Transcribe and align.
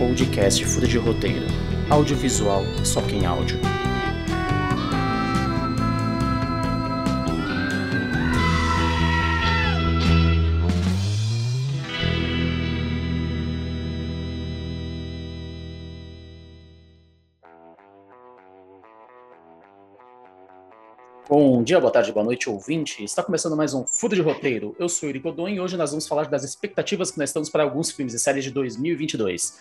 podcast 0.00 0.64
Fura 0.64 0.88
de 0.88 0.96
Roteiro. 0.96 1.44
Audiovisual, 1.90 2.64
só 2.82 3.02
quem 3.02 3.26
áudio. 3.26 3.60
Bom 21.28 21.62
dia, 21.62 21.78
boa 21.78 21.92
tarde, 21.92 22.10
boa 22.10 22.24
noite, 22.24 22.48
ouvinte. 22.48 23.04
Está 23.04 23.22
começando 23.22 23.54
mais 23.54 23.74
um 23.74 23.86
Fudo 23.86 24.14
de 24.14 24.22
Roteiro. 24.22 24.74
Eu 24.78 24.88
sou 24.88 25.10
Yuri 25.10 25.18
Godon 25.18 25.48
e 25.50 25.60
hoje 25.60 25.76
nós 25.76 25.90
vamos 25.90 26.08
falar 26.08 26.26
das 26.26 26.42
expectativas 26.42 27.10
que 27.10 27.18
nós 27.18 27.28
estamos 27.28 27.50
para 27.50 27.64
alguns 27.64 27.90
filmes 27.90 28.14
e 28.14 28.18
séries 28.18 28.44
de 28.44 28.50
2022. 28.50 29.60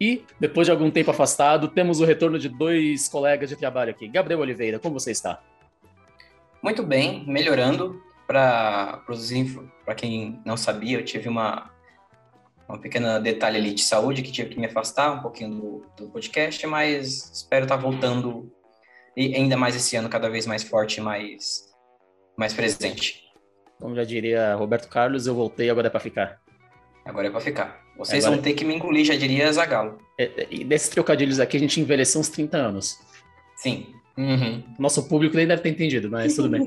E, 0.00 0.24
depois 0.38 0.66
de 0.66 0.70
algum 0.70 0.90
tempo 0.90 1.10
afastado, 1.10 1.68
temos 1.68 2.00
o 2.00 2.04
retorno 2.04 2.38
de 2.38 2.48
dois 2.48 3.06
colegas 3.08 3.50
de 3.50 3.56
trabalho 3.56 3.90
aqui. 3.90 4.08
Gabriel 4.08 4.40
Oliveira, 4.40 4.78
como 4.78 4.98
você 4.98 5.10
está? 5.10 5.42
Muito 6.62 6.82
bem, 6.82 7.24
melhorando. 7.26 8.00
Para 8.26 9.02
quem 9.96 10.40
não 10.44 10.56
sabia, 10.56 10.98
eu 10.98 11.04
tive 11.04 11.28
uma, 11.28 11.70
uma 12.68 12.78
pequena 12.78 13.18
detalhe 13.18 13.58
ali 13.58 13.74
de 13.74 13.82
saúde 13.82 14.22
que 14.22 14.30
tive 14.30 14.50
que 14.50 14.60
me 14.60 14.66
afastar 14.66 15.12
um 15.12 15.20
pouquinho 15.20 15.50
do, 15.50 15.86
do 15.96 16.10
podcast, 16.10 16.64
mas 16.66 17.30
espero 17.32 17.64
estar 17.64 17.76
voltando 17.76 18.50
e 19.16 19.34
ainda 19.34 19.56
mais 19.56 19.74
esse 19.74 19.96
ano 19.96 20.08
cada 20.08 20.30
vez 20.30 20.46
mais 20.46 20.62
forte 20.62 20.98
e 20.98 21.00
mais, 21.00 21.68
mais 22.38 22.54
presente. 22.54 23.24
Como 23.80 23.96
já 23.96 24.04
diria 24.04 24.54
Roberto 24.54 24.88
Carlos, 24.88 25.26
eu 25.26 25.34
voltei, 25.34 25.68
agora 25.68 25.88
é 25.88 25.90
para 25.90 26.00
ficar. 26.00 26.40
Agora 27.04 27.26
é 27.26 27.30
para 27.30 27.40
ficar. 27.40 27.82
Vocês 28.00 28.24
agora... 28.24 28.36
vão 28.36 28.42
ter 28.42 28.54
que 28.54 28.64
me 28.64 28.74
engolir, 28.74 29.04
já 29.04 29.14
diria 29.14 29.52
Zagalo. 29.52 29.98
É, 30.16 30.24
é, 30.24 30.46
e 30.50 30.64
desses 30.64 30.88
trocadilhos 30.88 31.38
aqui, 31.38 31.58
a 31.58 31.60
gente 31.60 31.78
envelheceu 31.80 32.18
uns 32.18 32.30
30 32.30 32.56
anos. 32.56 32.98
Sim. 33.56 33.94
Uhum. 34.16 34.62
Nosso 34.78 35.06
público 35.06 35.36
nem 35.36 35.46
deve 35.46 35.60
ter 35.60 35.68
entendido, 35.68 36.10
mas 36.10 36.34
tudo 36.34 36.48
bem. 36.48 36.66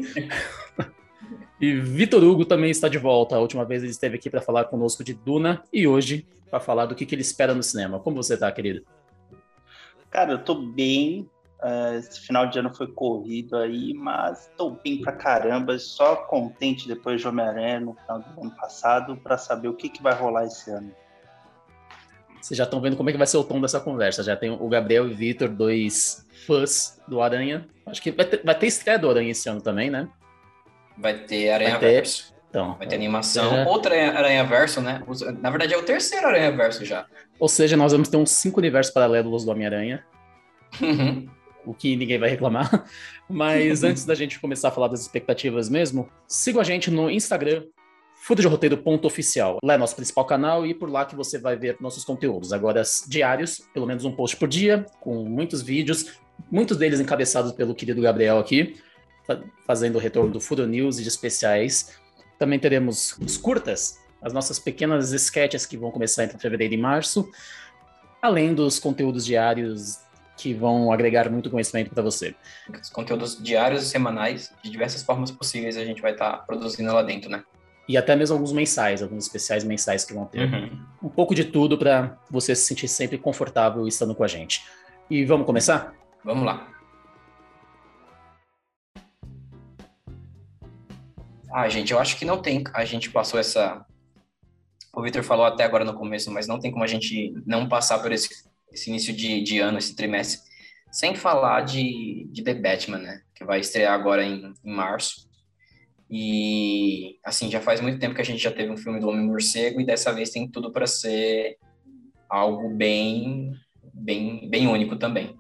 e 1.59 1.73
Vitor 1.73 2.23
Hugo 2.23 2.45
também 2.45 2.69
está 2.69 2.87
de 2.87 2.99
volta. 2.99 3.35
A 3.35 3.39
última 3.39 3.65
vez 3.65 3.81
ele 3.81 3.91
esteve 3.91 4.15
aqui 4.15 4.29
para 4.29 4.41
falar 4.41 4.65
conosco 4.65 5.03
de 5.03 5.15
Duna 5.15 5.63
e 5.73 5.87
hoje 5.87 6.25
para 6.51 6.59
falar 6.59 6.85
do 6.85 6.93
que, 6.93 7.03
que 7.03 7.15
ele 7.15 7.23
espera 7.23 7.55
no 7.55 7.63
cinema. 7.63 7.99
Como 7.99 8.15
você 8.15 8.35
está, 8.35 8.51
querido? 8.51 8.85
Cara, 10.11 10.33
eu 10.33 10.39
tô 10.39 10.53
bem, 10.53 11.27
Uh, 11.63 11.97
esse 11.97 12.19
final 12.19 12.45
de 12.47 12.59
ano 12.59 12.75
foi 12.75 12.87
corrido 12.87 13.55
aí, 13.55 13.93
mas 13.93 14.49
estou 14.49 14.71
bem 14.83 14.99
pra 14.99 15.13
caramba, 15.13 15.79
só 15.79 16.13
contente 16.13 16.89
depois 16.89 17.21
de 17.21 17.27
Homem-Aranha 17.29 17.79
no 17.79 17.93
final 17.93 18.19
do 18.19 18.41
ano 18.41 18.51
passado 18.51 19.15
para 19.15 19.37
saber 19.37 19.69
o 19.69 19.73
que, 19.73 19.87
que 19.87 20.03
vai 20.03 20.13
rolar 20.13 20.43
esse 20.43 20.69
ano. 20.69 20.91
Vocês 22.43 22.57
já 22.57 22.65
estão 22.65 22.81
vendo 22.81 22.97
como 22.97 23.09
é 23.09 23.13
que 23.13 23.17
vai 23.17 23.25
ser 23.25 23.37
o 23.37 23.43
tom 23.43 23.61
dessa 23.61 23.79
conversa. 23.79 24.21
Já 24.21 24.35
tem 24.35 24.51
o 24.51 24.67
Gabriel 24.67 25.07
e 25.07 25.13
o 25.13 25.15
Vitor, 25.15 25.47
dois 25.47 26.27
fãs 26.45 27.01
do 27.07 27.21
Aranha. 27.21 27.65
Acho 27.85 28.01
que 28.01 28.11
vai 28.11 28.25
ter, 28.25 28.41
vai 28.43 28.53
ter 28.53 28.67
estreia 28.67 28.99
do 28.99 29.09
Aranha 29.09 29.31
esse 29.31 29.47
ano 29.47 29.61
também, 29.61 29.89
né? 29.89 30.09
Vai 30.97 31.13
ter 31.19 31.51
Aranha 31.51 31.71
vai 31.71 31.79
ter... 31.79 31.93
Verso. 31.93 32.33
Então, 32.49 32.75
vai 32.77 32.85
ter 32.85 32.95
animação. 32.95 33.49
Seja... 33.49 33.69
Outra 33.69 33.95
Aranha 34.09 34.43
Verso, 34.43 34.81
né? 34.81 35.01
Na 35.39 35.49
verdade, 35.49 35.73
é 35.73 35.77
o 35.77 35.83
terceiro 35.83 36.27
Aranha 36.27 36.51
Verso 36.51 36.83
já. 36.83 37.05
Ou 37.39 37.47
seja, 37.47 37.77
nós 37.77 37.93
vamos 37.93 38.09
ter 38.09 38.17
uns 38.17 38.31
cinco 38.31 38.59
universos 38.59 38.93
paralelos 38.93 39.45
do 39.45 39.51
Homem-Aranha. 39.51 40.03
Uhum 40.81 41.29
o 41.65 41.73
que 41.73 41.95
ninguém 41.95 42.19
vai 42.19 42.29
reclamar. 42.29 42.85
Mas 43.29 43.83
antes 43.83 44.05
da 44.05 44.13
gente 44.13 44.39
começar 44.39 44.67
a 44.67 44.71
falar 44.71 44.87
das 44.87 45.01
expectativas 45.01 45.69
mesmo, 45.69 46.09
siga 46.27 46.61
a 46.61 46.63
gente 46.63 46.91
no 46.91 47.09
Instagram, 47.09 47.63
fudaderoteiro.oficial. 48.23 49.57
Lá 49.61 49.73
é 49.73 49.77
nosso 49.77 49.97
principal 49.97 50.25
canal 50.25 50.65
e 50.65 50.73
por 50.73 50.89
lá 50.89 51.05
que 51.05 51.13
você 51.13 51.37
vai 51.37 51.57
ver 51.57 51.75
nossos 51.81 52.05
conteúdos. 52.05 52.53
Agora, 52.53 52.81
diários, 53.05 53.59
pelo 53.73 53.85
menos 53.85 54.05
um 54.05 54.13
post 54.13 54.37
por 54.37 54.47
dia, 54.47 54.85
com 55.01 55.25
muitos 55.25 55.61
vídeos, 55.61 56.17
muitos 56.49 56.77
deles 56.77 57.01
encabeçados 57.01 57.51
pelo 57.51 57.75
querido 57.75 58.01
Gabriel 58.01 58.39
aqui, 58.39 58.81
fazendo 59.67 59.97
o 59.97 59.99
retorno 59.99 60.31
do 60.31 60.39
Fudo 60.39 60.65
News 60.65 60.99
e 60.99 61.01
de 61.01 61.09
especiais. 61.09 61.99
Também 62.39 62.57
teremos 62.57 63.17
os 63.19 63.35
curtas, 63.35 63.99
as 64.21 64.31
nossas 64.31 64.57
pequenas 64.57 65.11
sketches 65.11 65.65
que 65.65 65.75
vão 65.75 65.91
começar 65.91 66.23
entre 66.23 66.37
fevereiro 66.37 66.73
e 66.73 66.77
março, 66.77 67.29
além 68.21 68.53
dos 68.53 68.79
conteúdos 68.79 69.25
diários 69.25 69.99
que 70.37 70.53
vão 70.53 70.93
agregar 70.93 71.29
muito 71.29 71.49
conhecimento 71.49 71.93
para 71.93 72.01
você. 72.01 72.33
Os 72.81 72.89
conteúdos 72.89 73.37
diários 73.43 73.83
e 73.83 73.85
semanais, 73.85 74.49
de 74.63 74.69
diversas 74.69 75.03
formas 75.03 75.29
possíveis, 75.29 75.75
a 75.75 75.83
gente 75.83 76.01
vai 76.01 76.13
estar 76.13 76.31
tá 76.31 76.37
produzindo 76.37 76.91
lá 76.93 77.03
dentro, 77.03 77.29
né? 77.29 77.43
E 77.87 77.97
até 77.97 78.15
mesmo 78.15 78.35
alguns 78.35 78.53
mensais, 78.53 79.01
alguns 79.01 79.25
especiais 79.25 79.63
mensais 79.63 80.05
que 80.05 80.13
vão 80.13 80.25
ter. 80.25 80.41
Uhum. 80.41 80.85
Um 81.03 81.09
pouco 81.09 81.35
de 81.35 81.43
tudo 81.43 81.77
para 81.77 82.17
você 82.29 82.55
se 82.55 82.65
sentir 82.65 82.87
sempre 82.87 83.17
confortável 83.17 83.87
estando 83.87 84.15
com 84.15 84.23
a 84.23 84.27
gente. 84.27 84.63
E 85.09 85.25
vamos 85.25 85.45
começar? 85.45 85.93
Vamos 86.23 86.45
lá. 86.45 86.69
Ah, 91.51 91.67
gente, 91.69 91.91
eu 91.91 91.99
acho 91.99 92.17
que 92.17 92.25
não 92.25 92.41
tem. 92.41 92.63
A 92.73 92.85
gente 92.85 93.09
passou 93.11 93.39
essa. 93.39 93.85
O 94.95 95.01
Victor 95.01 95.23
falou 95.23 95.45
até 95.45 95.63
agora 95.63 95.83
no 95.83 95.93
começo, 95.93 96.31
mas 96.31 96.47
não 96.47 96.59
tem 96.59 96.71
como 96.71 96.83
a 96.83 96.87
gente 96.87 97.33
não 97.45 97.67
passar 97.67 97.99
por 97.99 98.11
esse 98.11 98.29
esse 98.73 98.89
início 98.89 99.13
de, 99.13 99.41
de 99.41 99.59
ano, 99.59 99.77
esse 99.77 99.95
trimestre, 99.95 100.41
sem 100.91 101.15
falar 101.15 101.61
de, 101.61 102.27
de 102.31 102.43
The 102.43 102.55
Batman, 102.55 102.97
né? 102.97 103.21
Que 103.35 103.45
vai 103.45 103.59
estrear 103.59 103.93
agora 103.93 104.23
em, 104.23 104.53
em 104.63 104.75
março. 104.75 105.29
E, 106.15 107.17
assim, 107.25 107.49
já 107.49 107.59
faz 107.59 107.81
muito 107.81 107.97
tempo 107.97 108.13
que 108.13 108.21
a 108.21 108.25
gente 108.25 108.37
já 108.37 108.51
teve 108.51 108.71
um 108.71 108.77
filme 108.77 108.99
do 108.99 109.09
Homem-Morcego 109.09 109.81
e 109.81 109.85
dessa 109.85 110.13
vez 110.13 110.29
tem 110.29 110.47
tudo 110.47 110.71
para 110.71 110.85
ser 110.85 111.57
algo 112.29 112.69
bem, 112.69 113.51
bem, 113.91 114.47
bem 114.47 114.67
único 114.67 114.95
também. 114.95 115.35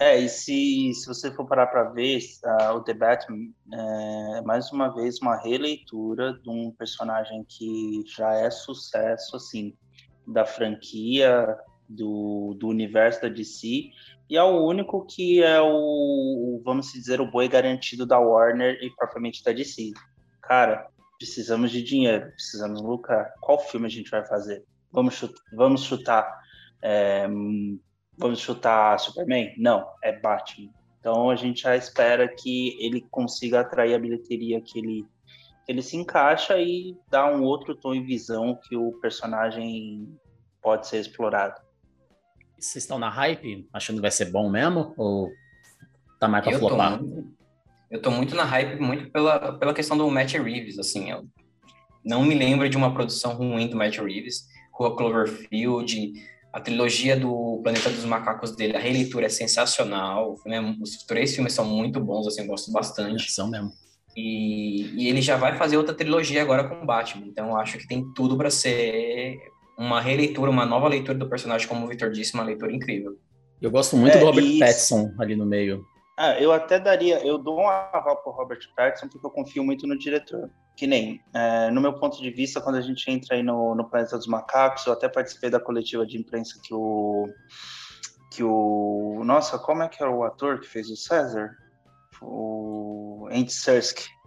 É, 0.00 0.16
e 0.16 0.28
se, 0.28 0.94
se 0.94 1.08
você 1.08 1.32
for 1.32 1.44
parar 1.44 1.66
para 1.66 1.90
ver, 1.90 2.20
uh, 2.44 2.74
o 2.74 2.84
The 2.84 2.94
Batman 2.94 3.48
é 3.72 4.42
mais 4.42 4.70
uma 4.70 4.94
vez 4.94 5.20
uma 5.20 5.36
releitura 5.36 6.34
de 6.34 6.48
um 6.48 6.70
personagem 6.70 7.44
que 7.48 8.04
já 8.06 8.32
é 8.32 8.48
sucesso, 8.48 9.34
assim, 9.34 9.74
da 10.24 10.46
franquia, 10.46 11.58
do, 11.88 12.56
do 12.60 12.68
universo 12.68 13.22
da 13.22 13.28
DC 13.28 13.90
e 14.32 14.36
é 14.36 14.42
o 14.42 14.64
único 14.64 15.04
que 15.04 15.42
é 15.42 15.60
o, 15.60 16.62
vamos 16.64 16.90
dizer, 16.92 17.20
o 17.20 17.30
boi 17.30 17.48
garantido 17.48 18.06
da 18.06 18.18
Warner 18.18 18.78
e 18.82 18.88
propriamente 18.96 19.44
da 19.44 19.52
DC. 19.52 19.90
Cara, 20.52 20.86
precisamos 21.18 21.70
de 21.70 21.82
dinheiro, 21.82 22.30
precisamos 22.32 22.82
lucrar. 22.82 23.32
Qual 23.40 23.58
filme 23.58 23.86
a 23.86 23.88
gente 23.88 24.10
vai 24.10 24.22
fazer? 24.26 24.62
Vamos 24.92 25.14
chutar, 25.14 25.42
vamos 25.56 25.82
chutar, 25.82 26.40
é, 26.82 27.26
vamos 28.18 28.38
chutar 28.38 29.00
Superman? 29.00 29.54
Não, 29.56 29.88
é 30.04 30.12
Batman. 30.12 30.70
Então 31.00 31.30
a 31.30 31.36
gente 31.36 31.62
já 31.62 31.74
espera 31.74 32.28
que 32.28 32.76
ele 32.78 33.00
consiga 33.10 33.60
atrair 33.60 33.94
a 33.94 33.98
bilheteria 33.98 34.60
que 34.60 34.78
ele 34.78 35.06
que 35.64 35.72
ele 35.72 35.80
se 35.80 35.96
encaixa 35.96 36.58
e 36.58 36.98
dá 37.08 37.34
um 37.34 37.42
outro 37.44 37.74
tom 37.74 37.94
e 37.94 38.02
visão 38.02 38.60
que 38.68 38.76
o 38.76 38.92
personagem 39.00 40.06
pode 40.60 40.86
ser 40.86 41.00
explorado. 41.00 41.62
Vocês 42.58 42.84
estão 42.84 42.98
na 42.98 43.08
hype, 43.08 43.66
achando 43.72 43.96
que 43.96 44.02
vai 44.02 44.10
ser 44.10 44.26
bom 44.26 44.50
mesmo? 44.50 44.92
Ou 44.98 45.30
tá 46.20 46.28
mais 46.28 46.44
pra 46.44 46.52
eu 46.52 46.58
flopar? 46.58 46.98
Tô 46.98 47.41
eu 47.92 48.00
tô 48.00 48.10
muito 48.10 48.34
na 48.34 48.42
hype, 48.42 48.80
muito 48.80 49.10
pela, 49.10 49.52
pela 49.58 49.74
questão 49.74 49.96
do 49.96 50.10
Matt 50.10 50.32
Reeves, 50.32 50.78
assim. 50.78 51.10
Eu 51.10 51.24
não 52.02 52.24
me 52.24 52.34
lembro 52.34 52.66
de 52.66 52.76
uma 52.76 52.94
produção 52.94 53.34
ruim 53.34 53.68
do 53.68 53.76
Matt 53.76 53.98
Reeves. 53.98 54.46
Rua 54.72 54.96
Cloverfield, 54.96 56.14
a 56.50 56.58
trilogia 56.58 57.14
do 57.14 57.60
Planeta 57.62 57.90
dos 57.90 58.06
Macacos 58.06 58.56
dele, 58.56 58.74
a 58.74 58.80
releitura 58.80 59.26
é 59.26 59.28
sensacional. 59.28 60.38
Os 60.80 61.04
três 61.06 61.34
filmes 61.34 61.52
são 61.52 61.66
muito 61.66 62.00
bons, 62.00 62.26
assim, 62.26 62.40
eu 62.40 62.46
gosto 62.46 62.72
bastante. 62.72 63.30
São 63.30 63.50
mesmo. 63.50 63.70
E, 64.16 64.86
e, 64.94 65.08
ele 65.08 65.20
já 65.20 65.36
vai 65.36 65.56
fazer 65.58 65.76
outra 65.76 65.94
trilogia 65.94 66.40
agora 66.40 66.64
com 66.64 66.82
o 66.82 66.86
Batman. 66.86 67.26
Então 67.26 67.54
acho 67.58 67.76
que 67.76 67.86
tem 67.86 68.10
tudo 68.14 68.38
para 68.38 68.50
ser 68.50 69.38
uma 69.78 70.00
releitura, 70.00 70.50
uma 70.50 70.64
nova 70.64 70.88
leitura 70.88 71.18
do 71.18 71.28
personagem, 71.28 71.68
como 71.68 71.84
o 71.84 71.88
Victor 71.88 72.10
disse, 72.10 72.32
uma 72.32 72.42
leitura 72.42 72.72
incrível. 72.72 73.18
Eu 73.60 73.70
gosto 73.70 73.98
muito 73.98 74.16
é, 74.16 74.18
do 74.18 74.24
Robert 74.24 74.58
Pattinson 74.58 75.12
ali 75.18 75.36
no 75.36 75.44
meio. 75.44 75.84
Ah, 76.16 76.38
eu 76.38 76.52
até 76.52 76.78
daria, 76.78 77.24
eu 77.26 77.38
dou 77.38 77.60
um 77.60 77.68
aval 77.68 78.22
pro 78.22 78.32
Robert 78.32 78.60
Pattinson 78.76 79.08
porque 79.08 79.26
eu 79.26 79.30
confio 79.30 79.64
muito 79.64 79.86
no 79.86 79.98
diretor. 79.98 80.50
Que 80.76 80.86
nem, 80.86 81.22
é, 81.34 81.70
no 81.70 81.80
meu 81.80 81.94
ponto 81.98 82.20
de 82.20 82.30
vista, 82.30 82.60
quando 82.60 82.76
a 82.76 82.80
gente 82.80 83.10
entra 83.10 83.36
aí 83.36 83.42
no, 83.42 83.74
no 83.74 83.88
Planeta 83.88 84.16
dos 84.16 84.26
Macacos, 84.26 84.86
eu 84.86 84.92
até 84.92 85.08
participei 85.08 85.50
da 85.50 85.60
coletiva 85.60 86.06
de 86.06 86.18
imprensa 86.18 86.58
que 86.62 86.74
o. 86.74 87.26
Que 88.30 88.42
o. 88.42 89.22
Nossa, 89.24 89.58
como 89.58 89.82
é 89.82 89.88
que 89.88 90.02
era 90.02 90.10
o 90.10 90.24
ator 90.24 90.60
que 90.60 90.66
fez 90.66 90.90
o 90.90 90.96
César? 90.96 91.56
O 92.20 93.28
Andy 93.30 93.52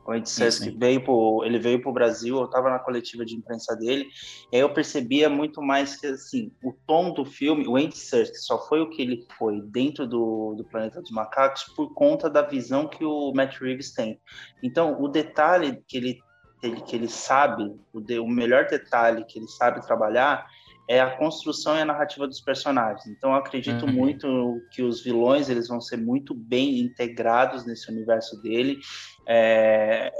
O 0.06 0.14
Ed 0.14 0.30
Sesky 0.30 0.70
veio 0.70 1.04
pro, 1.04 1.42
ele 1.44 1.58
veio 1.58 1.82
para 1.82 1.90
o 1.90 1.94
Brasil, 1.94 2.38
eu 2.38 2.46
estava 2.46 2.70
na 2.70 2.78
coletiva 2.78 3.26
de 3.26 3.36
imprensa 3.36 3.76
dele, 3.76 4.08
e 4.52 4.56
aí 4.56 4.62
eu 4.62 4.72
percebia 4.72 5.28
muito 5.28 5.62
mais 5.64 6.00
que 6.00 6.06
assim, 6.06 6.52
o 6.64 6.72
tom 6.86 7.12
do 7.12 7.26
filme, 7.26 7.68
o 7.68 7.76
Andy 7.76 7.98
Serkis 7.98 8.46
só 8.46 8.68
foi 8.68 8.82
o 8.82 8.90
que 8.90 9.02
ele 9.02 9.26
foi 9.38 9.62
dentro 9.62 10.06
do, 10.06 10.54
do 10.56 10.64
Planeta 10.64 11.02
dos 11.02 11.10
Macacos 11.10 11.64
por 11.76 11.92
conta 11.96 12.30
da 12.30 12.44
visão 12.44 12.88
que 12.88 13.04
o 13.04 13.34
Matt 13.34 13.58
Reeves 13.60 13.94
tem. 13.94 14.20
Então, 14.62 15.02
o 15.02 15.08
detalhe 15.08 15.84
que 15.88 15.98
ele, 15.98 16.20
ele 16.62 16.82
que 16.82 16.96
ele 16.96 17.08
sabe, 17.08 17.76
o, 17.92 18.00
de, 18.00 18.20
o 18.20 18.28
melhor 18.28 18.68
detalhe 18.68 19.26
que 19.26 19.40
ele 19.40 19.48
sabe 19.48 19.86
trabalhar 19.86 20.46
é 20.88 21.00
a 21.00 21.18
construção 21.18 21.76
e 21.76 21.82
a 21.82 21.86
narrativa 21.86 22.28
dos 22.28 22.40
personagens. 22.40 23.08
Então, 23.08 23.32
eu 23.32 23.36
acredito 23.36 23.86
uhum. 23.86 23.92
muito 23.92 24.62
que 24.72 24.84
os 24.84 25.04
vilões 25.04 25.50
eles 25.50 25.68
vão 25.68 25.82
ser 25.82 25.98
muito 25.98 26.34
bem 26.34 26.80
integrados 26.80 27.66
nesse 27.66 27.92
universo 27.92 28.40
dele. 28.42 28.80
É, 29.28 30.12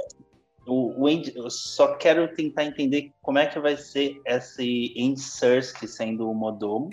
o, 0.66 1.02
o 1.02 1.06
Andy, 1.06 1.32
eu 1.36 1.48
só 1.48 1.94
quero 1.94 2.32
tentar 2.34 2.64
entender 2.64 3.12
como 3.22 3.38
é 3.38 3.46
que 3.46 3.58
vai 3.60 3.76
ser 3.76 4.20
esse 4.26 4.92
Ensursk 4.96 5.86
sendo 5.86 6.28
o 6.28 6.34
Modomo, 6.34 6.90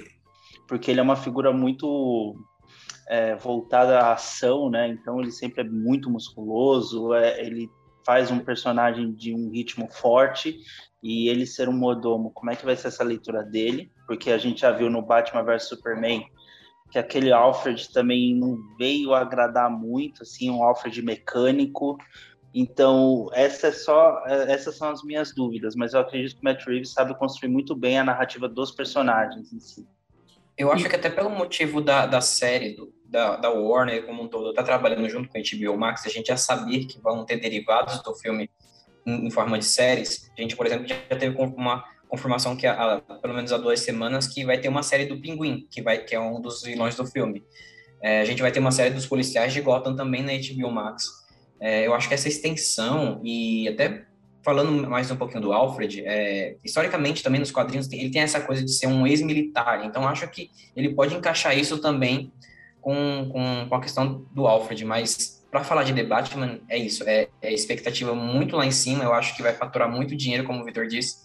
porque 0.68 0.92
ele 0.92 1.00
é 1.00 1.04
uma 1.04 1.16
figura 1.16 1.52
muito 1.52 2.36
é, 3.10 3.36
voltada 3.36 4.00
à 4.00 4.14
ação, 4.14 4.70
né? 4.70 4.88
Então 4.88 5.20
ele 5.20 5.32
sempre 5.32 5.62
é 5.62 5.64
muito 5.64 6.10
musculoso, 6.10 7.14
é, 7.14 7.44
ele 7.44 7.70
faz 8.06 8.32
um 8.32 8.40
personagem 8.40 9.12
de 9.12 9.34
um 9.34 9.50
ritmo 9.50 9.88
forte 9.92 10.60
e 11.02 11.28
ele 11.28 11.46
ser 11.46 11.68
um 11.68 11.74
Modomo, 11.74 12.32
como 12.32 12.52
é 12.52 12.56
que 12.56 12.66
vai 12.66 12.76
ser 12.76 12.88
essa 12.88 13.04
leitura 13.04 13.44
dele? 13.44 13.92
Porque 14.08 14.32
a 14.32 14.38
gente 14.38 14.62
já 14.62 14.72
viu 14.72 14.90
no 14.90 15.02
Batman 15.02 15.44
vs 15.44 15.64
Superman 15.64 16.26
que 16.94 17.00
aquele 17.00 17.32
Alfred 17.32 17.92
também 17.92 18.36
não 18.36 18.56
veio 18.78 19.16
agradar 19.16 19.68
muito, 19.68 20.22
assim, 20.22 20.52
um 20.52 20.64
Alfred 20.64 21.02
mecânico. 21.02 21.98
Então, 22.54 23.32
essa 23.34 23.68
é 23.68 23.72
só, 23.72 24.24
essas 24.28 24.78
são 24.78 24.92
as 24.92 25.04
minhas 25.04 25.34
dúvidas, 25.34 25.76
mas 25.76 25.96
eu 25.96 26.02
acredito 26.02 26.36
que 26.36 26.42
o 26.42 26.46
Matt 26.46 26.64
Reeves 26.68 26.92
sabe 26.92 27.18
construir 27.18 27.50
muito 27.50 27.76
bem 27.76 27.98
a 27.98 28.04
narrativa 28.04 28.48
dos 28.48 28.70
personagens 28.70 29.52
em 29.52 29.60
si. 29.60 29.88
Eu 30.56 30.72
acho 30.72 30.88
que 30.88 30.96
até 30.96 31.10
pelo 31.10 31.32
motivo 31.32 31.82
da, 31.82 32.06
da 32.06 32.22
série, 32.22 32.76
do, 32.76 32.94
da, 33.14 33.36
da 33.36 33.50
Warner 33.52 34.04
como 34.08 34.24
um 34.24 34.28
todo, 34.28 34.52
tá 34.54 34.64
trabalhando 34.64 35.08
junto 35.08 35.30
com 35.30 35.38
a 35.38 35.42
HBO 35.42 35.78
Max, 35.78 36.04
a 36.08 36.10
gente 36.10 36.28
já 36.28 36.36
sabia 36.36 36.84
que 36.88 37.00
vão 37.00 37.24
ter 37.24 37.38
derivados 37.38 38.02
do 38.02 38.16
filme 38.16 38.50
em, 39.06 39.28
em 39.28 39.30
forma 39.30 39.60
de 39.60 39.66
séries. 39.66 40.32
A 40.36 40.42
gente, 40.42 40.56
por 40.56 40.66
exemplo, 40.66 40.88
já 40.88 40.98
teve 41.16 41.38
uma 41.38 41.86
confirmação 42.08 42.56
que, 42.58 42.66
há, 42.66 43.04
pelo 43.22 43.36
menos 43.36 43.54
há 43.54 43.58
duas 43.60 43.82
semanas, 43.82 44.26
que 44.26 44.44
vai 44.44 44.58
ter 44.58 44.68
uma 44.68 44.82
série 44.82 45.06
do 45.06 45.22
Pinguim, 45.22 45.68
que, 45.70 45.80
vai, 45.80 46.00
que 46.00 46.16
é 46.16 46.20
um 46.20 46.42
dos 46.42 46.64
vilões 46.64 46.96
do 46.96 47.06
filme. 47.06 47.44
É, 48.02 48.22
a 48.22 48.26
gente 48.26 48.42
vai 48.42 48.52
ter 48.52 48.60
uma 48.60 48.72
série 48.72 48.90
dos 48.90 49.06
policiais 49.06 49.54
de 49.54 49.62
Gotham 49.62 49.96
também 49.96 50.24
na 50.24 50.32
HBO 50.32 50.72
Max. 50.72 51.06
É, 51.60 51.86
eu 51.86 51.94
acho 51.94 52.08
que 52.08 52.16
essa 52.16 52.28
extensão, 52.28 53.22
e 53.24 53.68
até 53.70 54.08
falando 54.44 54.90
mais 54.90 55.12
um 55.12 55.16
pouquinho 55.16 55.42
do 55.42 55.54
Alfred, 55.54 56.02
é, 56.04 56.58
historicamente 56.64 57.22
também 57.22 57.40
nos 57.40 57.52
quadrinhos, 57.52 57.90
ele 57.92 58.10
tem 58.10 58.24
essa 58.24 58.42
coisa 58.42 58.66
de 58.66 58.72
ser 58.72 58.88
um 58.88 59.06
ex-militar, 59.06 59.86
então 59.86 60.08
acho 60.08 60.28
que 60.30 60.50
ele 60.76 60.94
pode 60.96 61.16
encaixar 61.16 61.58
isso 61.58 61.78
também 61.78 62.34
com, 62.84 63.30
com, 63.32 63.70
com 63.70 63.76
a 63.76 63.82
questão 63.82 64.26
do 64.32 64.46
Alfred, 64.46 64.84
mas 64.86 65.44
para 65.50 65.64
falar 65.64 65.84
de 65.84 65.94
The 65.94 66.04
Batman, 66.04 66.60
é 66.68 66.78
isso, 66.78 67.04
é, 67.08 67.30
é, 67.42 67.54
expectativa 67.54 68.14
muito 68.14 68.56
lá 68.56 68.66
em 68.66 68.72
cima, 68.72 69.04
eu 69.04 69.14
acho 69.14 69.36
que 69.36 69.42
vai 69.42 69.54
faturar 69.54 69.90
muito 69.90 70.16
dinheiro, 70.16 70.44
como 70.44 70.62
o 70.62 70.66
Vitor 70.66 70.88
disse, 70.88 71.18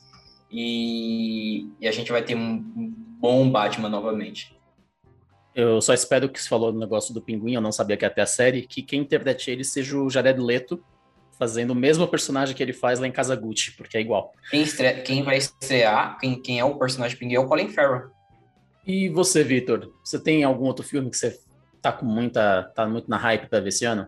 e, 0.51 1.67
e 1.81 1.89
a 1.89 1.93
gente 1.93 2.13
vai 2.13 2.23
ter 2.23 2.37
um, 2.37 2.63
bom 3.19 3.51
Batman 3.51 3.89
novamente. 3.89 4.57
Eu 5.55 5.81
só 5.81 5.93
espero 5.93 6.29
que 6.29 6.41
você 6.41 6.49
falou 6.49 6.73
no 6.73 6.79
negócio 6.79 7.13
do 7.13 7.21
pinguim, 7.21 7.55
eu 7.55 7.61
não 7.61 7.73
sabia 7.73 7.97
que 7.97 8.05
ia 8.05 8.11
ter 8.11 8.21
a 8.21 8.27
série, 8.27 8.63
que 8.63 8.83
quem 8.83 9.01
interprete 9.01 9.51
ele 9.51 9.65
seja 9.65 9.99
o 9.99 10.09
Jared 10.09 10.41
Leto, 10.41 10.83
fazendo 11.39 11.71
o 11.71 11.75
mesmo 11.75 12.07
personagem 12.07 12.55
que 12.55 12.63
ele 12.63 12.73
faz 12.73 13.01
lá 13.01 13.07
em 13.07 13.13
Casa 13.13 13.35
Gucci, 13.35 13.73
porque 13.77 13.97
é 13.97 14.01
igual. 14.01 14.33
Quem, 14.51 14.63
estre... 14.63 15.03
quem 15.03 15.23
vai 15.23 15.39
estrear, 15.39 16.19
quem, 16.19 16.41
quem 16.41 16.61
é 16.61 16.65
o 16.65 16.79
personagem 16.79 17.17
pinguim 17.17 17.35
é 17.35 17.41
o 17.41 17.47
Colin 17.47 17.69
Farrell. 17.69 18.11
E 18.87 19.09
você, 19.09 19.43
Victor? 19.43 19.93
Você 20.05 20.19
tem 20.19 20.45
algum 20.45 20.65
outro 20.65 20.85
filme 20.85 21.11
que 21.11 21.17
você 21.17 21.39
tá 21.81 21.93
com 21.93 22.07
muita. 22.07 22.65
tá 22.75 22.87
muito 22.87 23.09
na 23.09 23.17
hype 23.17 23.49
pra 23.49 23.61
ver 23.61 23.69
esse 23.69 23.85
ano? 23.85 24.07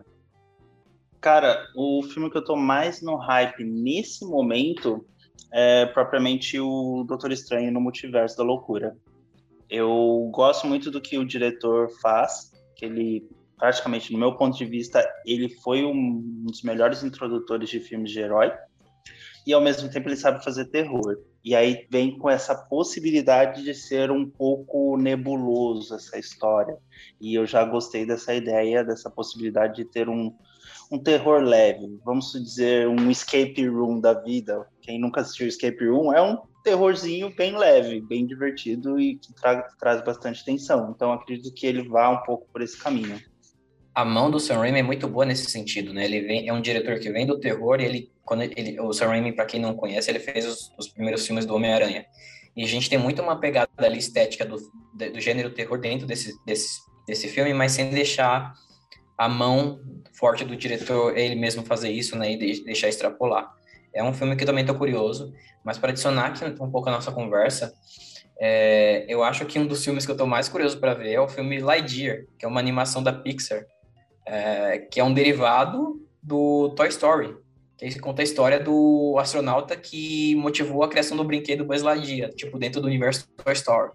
Cara, 1.19 1.67
o 1.75 2.01
filme 2.03 2.29
que 2.29 2.37
eu 2.37 2.43
tô 2.43 2.55
mais 2.55 3.01
no 3.01 3.15
hype 3.15 3.63
nesse 3.63 4.25
momento 4.25 5.05
é 5.51 5.85
propriamente 5.85 6.59
o 6.59 7.03
Doutor 7.07 7.31
Estranho 7.31 7.71
no 7.71 7.81
Multiverso 7.81 8.37
da 8.37 8.43
Loucura. 8.43 8.95
Eu 9.69 10.29
gosto 10.33 10.65
muito 10.67 10.89
do 10.89 10.99
que 10.99 11.17
o 11.17 11.25
diretor 11.25 11.89
faz, 12.01 12.51
que 12.75 12.85
ele 12.85 13.29
praticamente, 13.57 14.11
no 14.11 14.17
meu 14.17 14.35
ponto 14.35 14.57
de 14.57 14.65
vista, 14.65 15.07
ele 15.23 15.47
foi 15.47 15.83
um 15.85 16.43
dos 16.43 16.63
melhores 16.63 17.03
introdutores 17.03 17.69
de 17.69 17.79
filmes 17.79 18.09
de 18.09 18.19
herói 18.19 18.51
e 19.45 19.53
ao 19.53 19.61
mesmo 19.61 19.89
tempo 19.89 20.07
ele 20.07 20.15
sabe 20.15 20.43
fazer 20.43 20.65
terror. 20.65 21.17
E 21.43 21.55
aí 21.55 21.87
vem 21.89 22.17
com 22.17 22.29
essa 22.29 22.55
possibilidade 22.55 23.63
de 23.63 23.73
ser 23.73 24.11
um 24.11 24.29
pouco 24.29 24.95
nebuloso 24.97 25.95
essa 25.95 26.19
história. 26.19 26.77
E 27.19 27.33
eu 27.33 27.45
já 27.45 27.63
gostei 27.63 28.05
dessa 28.05 28.33
ideia, 28.33 28.83
dessa 28.83 29.09
possibilidade 29.09 29.77
de 29.77 29.85
ter 29.85 30.07
um, 30.07 30.35
um 30.91 30.99
terror 30.99 31.41
leve, 31.41 31.99
vamos 32.05 32.31
dizer, 32.33 32.87
um 32.87 33.09
escape 33.09 33.65
room 33.67 33.99
da 33.99 34.13
vida. 34.13 34.67
Quem 34.81 34.99
nunca 34.99 35.21
assistiu 35.21 35.47
Escape 35.47 35.87
Room 35.87 36.13
é 36.13 36.21
um 36.21 36.37
terrorzinho 36.63 37.33
bem 37.35 37.57
leve, 37.57 38.01
bem 38.01 38.25
divertido 38.25 38.99
e 38.99 39.15
que 39.15 39.33
tra 39.33 39.63
traz 39.79 40.03
bastante 40.03 40.43
tensão. 40.43 40.91
Então 40.93 41.11
acredito 41.11 41.53
que 41.53 41.65
ele 41.65 41.87
vá 41.87 42.09
um 42.09 42.21
pouco 42.23 42.47
por 42.51 42.61
esse 42.61 42.77
caminho. 42.77 43.19
A 43.93 44.05
mão 44.05 44.31
do 44.31 44.39
Sam 44.39 44.57
Raimi 44.59 44.79
é 44.79 44.83
muito 44.83 45.07
boa 45.07 45.25
nesse 45.25 45.49
sentido, 45.49 45.93
né? 45.93 46.05
Ele 46.05 46.21
vem, 46.21 46.47
é 46.47 46.53
um 46.53 46.61
diretor 46.61 46.99
que 46.99 47.11
vem 47.11 47.25
do 47.25 47.39
terror 47.39 47.79
e 47.81 47.85
ele, 47.85 48.11
quando 48.31 48.43
ele, 48.43 48.79
o 48.79 48.93
Sam 48.93 49.07
Raimi, 49.07 49.33
para 49.33 49.45
quem 49.45 49.59
não 49.59 49.75
conhece, 49.75 50.09
ele 50.09 50.19
fez 50.19 50.45
os, 50.45 50.73
os 50.77 50.87
primeiros 50.87 51.27
filmes 51.27 51.45
do 51.45 51.53
Homem-Aranha. 51.53 52.05
E 52.55 52.63
a 52.63 52.65
gente 52.65 52.89
tem 52.89 52.97
muito 52.97 53.21
uma 53.21 53.37
pegada 53.37 53.69
ali 53.79 53.97
estética 53.97 54.45
do, 54.45 54.55
do 54.55 55.19
gênero 55.19 55.49
terror 55.49 55.77
dentro 55.77 56.07
desse, 56.07 56.33
desse, 56.45 56.79
desse 57.05 57.27
filme, 57.27 57.53
mas 57.53 57.73
sem 57.73 57.89
deixar 57.89 58.53
a 59.17 59.27
mão 59.27 59.81
forte 60.13 60.45
do 60.45 60.55
diretor 60.55 61.17
ele 61.17 61.35
mesmo 61.35 61.65
fazer 61.65 61.91
isso, 61.91 62.17
né? 62.17 62.31
E 62.31 62.63
deixar 62.63 62.87
extrapolar. 62.87 63.51
É 63.93 64.01
um 64.01 64.13
filme 64.13 64.37
que 64.37 64.45
também 64.45 64.61
estou 64.61 64.77
curioso, 64.77 65.33
mas 65.61 65.77
para 65.77 65.89
adicionar 65.89 66.27
aqui 66.27 66.45
um 66.45 66.71
pouco 66.71 66.87
a 66.87 66.91
nossa 66.93 67.11
conversa, 67.11 67.73
é, 68.39 69.03
eu 69.09 69.25
acho 69.25 69.45
que 69.45 69.59
um 69.59 69.67
dos 69.67 69.83
filmes 69.83 70.05
que 70.05 70.11
eu 70.11 70.15
estou 70.15 70.25
mais 70.25 70.47
curioso 70.47 70.79
para 70.79 70.93
ver 70.93 71.11
é 71.11 71.19
o 71.19 71.27
filme 71.27 71.59
Lightyear, 71.59 72.23
que 72.39 72.45
é 72.45 72.47
uma 72.47 72.61
animação 72.61 73.03
da 73.03 73.11
Pixar, 73.11 73.65
é, 74.25 74.77
que 74.77 75.01
é 75.01 75.03
um 75.03 75.13
derivado 75.13 75.99
do 76.23 76.69
Toy 76.77 76.87
Story, 76.87 77.35
que 77.89 77.99
conta 77.99 78.21
a 78.21 78.23
história 78.23 78.59
do 78.59 79.15
astronauta 79.19 79.75
que 79.75 80.35
motivou 80.35 80.83
a 80.83 80.89
criação 80.89 81.17
do 81.17 81.23
brinquedo 81.23 81.65
Buzz 81.65 81.81
Lightyear, 81.81 82.31
tipo, 82.33 82.59
dentro 82.59 82.79
do 82.79 82.87
universo 82.87 83.27
Toy 83.43 83.53
Story. 83.53 83.91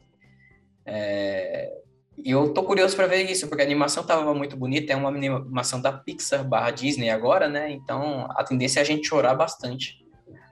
É, 0.84 1.72
e 2.18 2.30
eu 2.30 2.52
tô 2.52 2.64
curioso 2.64 2.96
para 2.96 3.06
ver 3.06 3.30
isso, 3.30 3.46
porque 3.46 3.62
a 3.62 3.64
animação 3.64 4.02
tava 4.04 4.34
muito 4.34 4.56
bonita, 4.56 4.92
é 4.92 4.96
uma 4.96 5.08
animação 5.08 5.80
da 5.80 5.92
Pixar 5.92 6.44
barra 6.44 6.70
Disney 6.70 7.10
agora, 7.10 7.48
né? 7.48 7.70
Então 7.70 8.26
a 8.30 8.42
tendência 8.42 8.80
é 8.80 8.82
a 8.82 8.86
gente 8.86 9.06
chorar 9.06 9.34
bastante 9.34 10.04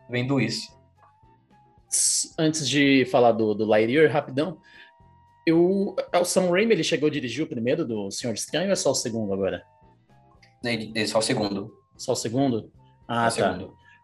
vendo 0.09 0.41
isso. 0.41 0.73
Antes 2.39 2.69
de 2.69 3.05
falar 3.07 3.33
do, 3.33 3.55
do 3.55 3.65
Lightyear, 3.65 4.13
rapidão, 4.13 4.59
eu, 5.47 5.95
é 6.13 6.19
o 6.19 6.25
Sam 6.25 6.51
Raimi, 6.51 6.73
ele 6.73 6.85
chegou 6.85 7.09
a 7.09 7.13
dirigir 7.13 7.45
o 7.45 7.49
primeiro 7.49 7.85
do 7.85 8.11
Senhor 8.11 8.33
Estranho 8.33 8.67
ou 8.67 8.73
é 8.73 8.77
só 8.77 8.91
o 8.91 8.95
segundo 8.95 9.33
agora? 9.33 9.65
Ele, 10.65 10.93
é 10.95 11.07
só 11.07 11.19
o 11.19 11.23
segundo. 11.23 11.73
Só 11.97 12.13
o 12.13 12.17
segundo? 12.17 12.73
Ah, 13.07 13.31
só 13.31 13.43
tá. 13.43 13.59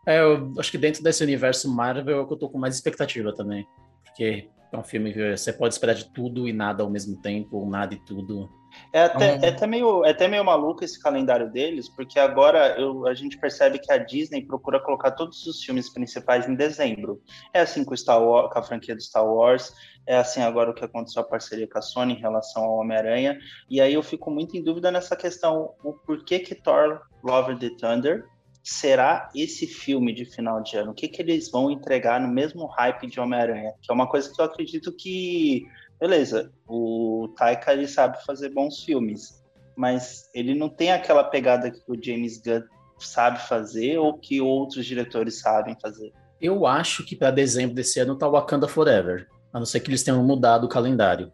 É, 0.07 0.21
eu 0.21 0.53
acho 0.59 0.71
que 0.71 0.79
dentro 0.79 1.03
desse 1.03 1.23
universo 1.23 1.73
Marvel 1.73 2.19
é 2.19 2.21
o 2.21 2.27
que 2.27 2.33
eu 2.33 2.39
tô 2.39 2.49
com 2.49 2.59
mais 2.59 2.75
expectativa 2.75 3.35
também. 3.35 3.67
Porque 4.05 4.49
é 4.73 4.77
um 4.77 4.85
filme 4.85 5.13
que 5.13 5.37
você 5.37 5.53
pode 5.53 5.75
esperar 5.75 5.95
de 5.95 6.13
tudo 6.13 6.49
e 6.49 6.53
nada 6.53 6.83
ao 6.83 6.91
mesmo 6.91 7.21
tempo, 7.21 7.59
ou 7.59 7.69
nada 7.69 7.95
e 7.95 7.99
tudo. 7.99 8.49
É 8.93 9.03
até, 9.03 9.35
é 9.43 9.49
até, 9.49 9.67
meio, 9.67 10.05
é 10.05 10.11
até 10.11 10.29
meio 10.29 10.45
maluco 10.45 10.85
esse 10.85 11.01
calendário 11.01 11.51
deles, 11.51 11.89
porque 11.89 12.21
agora 12.21 12.79
eu, 12.79 13.05
a 13.07 13.15
gente 13.15 13.37
percebe 13.37 13.81
que 13.81 13.93
a 13.93 13.99
Disney 13.99 14.47
procura 14.47 14.81
colocar 14.81 15.11
todos 15.11 15.45
os 15.47 15.63
filmes 15.63 15.93
principais 15.93 16.49
em 16.49 16.55
dezembro. 16.55 17.21
É 17.53 17.61
assim 17.61 17.85
com, 17.85 17.97
Star 17.97 18.23
Wars, 18.23 18.53
com 18.53 18.59
a 18.61 18.63
franquia 18.63 18.95
do 18.95 19.03
Star 19.03 19.27
Wars, 19.27 19.75
é 20.07 20.17
assim 20.17 20.41
agora 20.41 20.71
o 20.71 20.75
que 20.75 20.85
aconteceu 20.85 21.23
a 21.23 21.25
parceria 21.25 21.69
com 21.69 21.79
a 21.79 21.83
Sony 21.83 22.15
em 22.15 22.21
relação 22.21 22.63
ao 22.63 22.77
Homem-Aranha. 22.77 23.39
E 23.69 23.81
aí 23.81 23.95
eu 23.95 24.03
fico 24.03 24.31
muito 24.31 24.57
em 24.57 24.63
dúvida 24.63 24.91
nessa 24.91 25.17
questão: 25.17 25.75
o 25.83 25.93
porquê 25.93 26.39
que 26.39 26.55
Thor 26.55 27.01
Love 27.25 27.59
the 27.59 27.71
Thunder 27.77 28.25
será 28.63 29.31
esse 29.35 29.67
filme 29.67 30.13
de 30.13 30.25
final 30.25 30.63
de 30.63 30.77
ano? 30.77 30.93
O 30.93 30.95
que, 30.95 31.09
que 31.09 31.23
eles 31.23 31.51
vão 31.51 31.71
entregar 31.71 32.21
no 32.21 32.29
mesmo 32.29 32.67
hype 32.67 33.07
de 33.07 33.21
Homem-Aranha? 33.21 33.73
Que 33.83 33.91
é 33.91 33.95
uma 33.95 34.09
coisa 34.09 34.33
que 34.33 34.41
eu 34.41 34.45
acredito 34.45 34.93
que, 34.93 35.67
beleza, 35.99 36.53
o 36.69 37.33
Taika 37.37 37.73
ele 37.73 37.89
sabe 37.89 38.25
fazer 38.25 38.51
bons 38.51 38.83
filmes, 38.83 39.43
mas 39.77 40.29
ele 40.35 40.55
não 40.55 40.69
tem 40.69 40.93
aquela 40.93 41.25
pegada 41.25 41.71
que 41.71 41.81
o 41.89 41.97
James 42.01 42.41
Gunn 42.41 42.63
sabe 42.99 43.41
fazer 43.49 43.99
ou 43.99 44.19
que 44.19 44.41
outros 44.41 44.85
diretores 44.85 45.41
sabem 45.41 45.77
fazer. 45.81 46.13
Eu 46.41 46.67
acho 46.67 47.05
que 47.05 47.17
para 47.17 47.31
dezembro 47.31 47.75
desse 47.75 47.99
ano 48.01 48.17
tá 48.17 48.29
Wakanda 48.29 48.69
Forever, 48.69 49.27
a 49.53 49.59
não 49.59 49.67
ser 49.67 49.81
que 49.81 49.91
eles 49.91 50.03
tenham 50.03 50.23
mudado 50.23 50.65
o 50.65 50.69
calendário. 50.69 51.33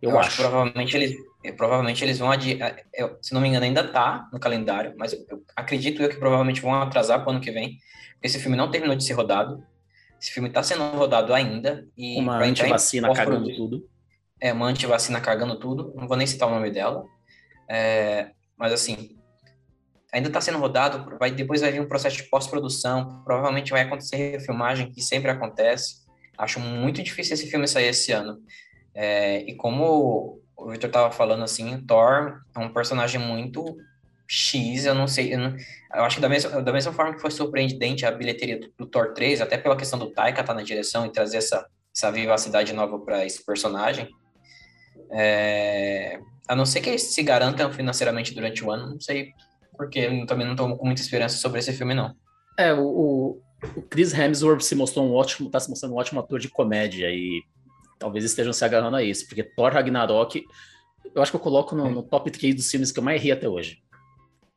Eu, 0.00 0.10
eu 0.10 0.18
acho. 0.18 0.28
acho 0.28 0.36
que 0.36 0.42
provavelmente 0.42 0.96
eles, 0.96 1.16
provavelmente 1.56 2.04
eles 2.04 2.18
vão 2.18 2.30
adiar, 2.30 2.76
se 3.22 3.32
não 3.32 3.40
me 3.40 3.48
engano 3.48 3.64
ainda 3.64 3.86
tá 3.86 4.28
no 4.32 4.40
calendário, 4.40 4.94
mas 4.96 5.12
eu, 5.12 5.24
eu 5.28 5.42
acredito 5.54 6.02
eu 6.02 6.08
que 6.08 6.16
provavelmente 6.16 6.60
vão 6.60 6.74
atrasar 6.74 7.20
para 7.20 7.28
o 7.28 7.30
ano 7.30 7.40
que 7.40 7.50
vem, 7.50 7.78
porque 8.14 8.26
esse 8.26 8.40
filme 8.40 8.56
não 8.56 8.70
terminou 8.70 8.96
de 8.96 9.04
ser 9.04 9.12
rodado, 9.12 9.62
esse 10.20 10.32
filme 10.32 10.48
está 10.48 10.62
sendo 10.62 10.82
rodado 10.96 11.32
ainda 11.32 11.86
e 11.96 12.18
uma 12.18 12.42
antivacina 12.42 13.12
cagando 13.12 13.54
tudo. 13.54 13.88
É, 14.40 14.52
uma 14.52 14.66
antivacina 14.66 15.20
cagando 15.20 15.58
tudo, 15.58 15.92
não 15.96 16.06
vou 16.06 16.16
nem 16.16 16.26
citar 16.26 16.48
o 16.48 16.52
nome 16.52 16.70
dela, 16.70 17.04
é, 17.68 18.30
mas 18.56 18.72
assim, 18.72 19.16
ainda 20.12 20.28
está 20.28 20.40
sendo 20.40 20.58
rodado, 20.58 21.18
vai, 21.18 21.30
depois 21.30 21.60
vai 21.60 21.72
vir 21.72 21.80
um 21.80 21.88
processo 21.88 22.16
de 22.16 22.24
pós-produção, 22.24 23.22
provavelmente 23.24 23.70
vai 23.70 23.82
acontecer 23.82 24.16
refilmagem, 24.16 24.90
que 24.90 25.02
sempre 25.02 25.30
acontece, 25.30 26.08
Acho 26.38 26.60
muito 26.60 27.02
difícil 27.02 27.34
esse 27.34 27.50
filme 27.50 27.66
sair 27.66 27.88
esse 27.88 28.12
ano. 28.12 28.40
É, 28.94 29.40
e 29.40 29.56
como 29.56 30.40
o 30.58 30.70
Victor 30.70 30.90
tava 30.90 31.10
falando 31.12 31.44
assim, 31.44 31.80
Thor 31.86 32.42
é 32.54 32.58
um 32.58 32.68
personagem 32.68 33.20
muito 33.20 33.76
X, 34.26 34.84
eu 34.84 34.94
não 34.94 35.06
sei, 35.06 35.32
eu, 35.32 35.38
não, 35.38 35.56
eu 35.94 36.04
acho 36.04 36.16
que 36.16 36.22
da 36.22 36.28
mesma, 36.28 36.60
da 36.60 36.72
mesma 36.72 36.92
forma 36.92 37.14
que 37.14 37.20
foi 37.20 37.30
surpreendente 37.30 38.04
a 38.04 38.10
bilheteria 38.10 38.60
do, 38.60 38.70
do 38.76 38.86
Thor 38.86 39.14
3, 39.14 39.40
até 39.40 39.56
pela 39.56 39.76
questão 39.76 39.98
do 39.98 40.10
Taika 40.10 40.40
estar 40.40 40.52
tá 40.52 40.58
na 40.58 40.64
direção 40.64 41.06
e 41.06 41.12
trazer 41.12 41.38
essa, 41.38 41.66
essa 41.96 42.10
vivacidade 42.10 42.72
nova 42.72 42.98
para 42.98 43.24
esse 43.24 43.44
personagem, 43.46 44.08
é, 45.12 46.18
a 46.48 46.56
não 46.56 46.66
ser 46.66 46.80
que 46.80 46.90
eles 46.90 47.02
se 47.02 47.22
garantam 47.22 47.72
financeiramente 47.72 48.34
durante 48.34 48.62
o 48.64 48.70
ano, 48.70 48.90
não 48.90 49.00
sei, 49.00 49.32
porque 49.76 50.00
eu 50.00 50.26
também 50.26 50.44
não 50.44 50.54
estou 50.54 50.76
com 50.76 50.84
muita 50.84 51.00
esperança 51.00 51.38
sobre 51.38 51.60
esse 51.60 51.72
filme, 51.72 51.94
não. 51.94 52.14
É, 52.58 52.74
o, 52.74 53.40
o 53.76 53.82
Chris 53.88 54.12
Hemsworth 54.12 54.62
se 54.62 54.74
mostrou 54.74 55.06
um 55.06 55.14
ótimo, 55.14 55.48
tá 55.48 55.60
se 55.60 55.70
mostrando 55.70 55.94
um 55.94 55.98
ótimo 55.98 56.20
ator 56.20 56.38
de 56.38 56.48
comédia 56.48 57.06
e 57.10 57.42
talvez 57.98 58.24
estejam 58.24 58.52
se 58.52 58.64
agarrando 58.64 58.96
a 58.96 59.02
isso, 59.02 59.26
porque 59.26 59.42
Thor 59.42 59.72
Ragnarok, 59.72 60.44
eu 61.14 61.22
acho 61.22 61.32
que 61.32 61.36
eu 61.36 61.40
coloco 61.40 61.74
no, 61.74 61.90
no 61.90 62.02
top 62.02 62.30
3 62.30 62.54
dos 62.54 62.70
filmes 62.70 62.92
que 62.92 62.98
eu 62.98 63.02
mais 63.02 63.20
ri 63.22 63.32
até 63.32 63.48
hoje. 63.48 63.82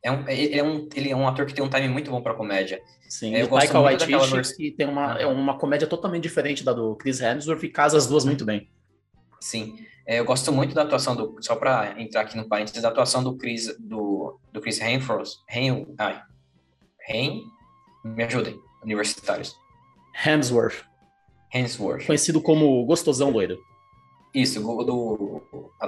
É 0.02 0.10
um, 0.10 0.28
ele, 0.28 0.58
é 0.58 0.62
um, 0.62 0.88
ele 0.94 1.10
é 1.10 1.16
um 1.16 1.28
ator 1.28 1.46
que 1.46 1.54
tem 1.54 1.64
um 1.64 1.68
time 1.68 1.88
muito 1.88 2.10
bom 2.10 2.20
para 2.20 2.34
comédia. 2.34 2.82
Sim, 3.08 3.36
eu 3.36 3.46
o 3.46 3.50
Taika 3.50 3.78
Waititi 3.78 4.56
que 4.56 4.70
tem 4.72 4.88
uma, 4.88 5.20
é 5.20 5.26
uma 5.26 5.58
comédia 5.58 5.86
totalmente 5.86 6.24
diferente 6.24 6.64
da 6.64 6.72
do 6.72 6.96
Chris 6.96 7.20
Hemsworth 7.20 7.62
e 7.62 7.68
casa 7.68 7.96
as 7.96 8.06
duas 8.06 8.24
muito 8.24 8.44
bem. 8.44 8.68
Sim, 9.40 9.76
é, 10.06 10.18
eu 10.18 10.24
gosto 10.24 10.50
muito 10.52 10.74
da 10.74 10.82
atuação 10.82 11.14
do, 11.14 11.36
só 11.40 11.54
para 11.54 12.00
entrar 12.00 12.22
aqui 12.22 12.36
no 12.36 12.48
parênteses, 12.48 12.82
da 12.82 12.88
atuação 12.88 13.22
do 13.22 13.36
Chris, 13.36 13.76
do, 13.78 14.40
do 14.52 14.60
Chris 14.60 14.80
Hemsworth, 14.80 15.30
Hem, 15.48 15.86
ai, 15.98 16.20
Hem, 17.08 17.42
me 18.04 18.24
ajudem, 18.24 18.58
universitários. 18.82 19.54
Hemsworth. 20.24 20.84
Hemsworth. 21.52 22.06
Conhecido 22.06 22.40
como 22.40 22.84
Gostosão 22.84 23.30
Loiro. 23.30 23.58
Isso, 24.34 24.60
do, 24.60 25.42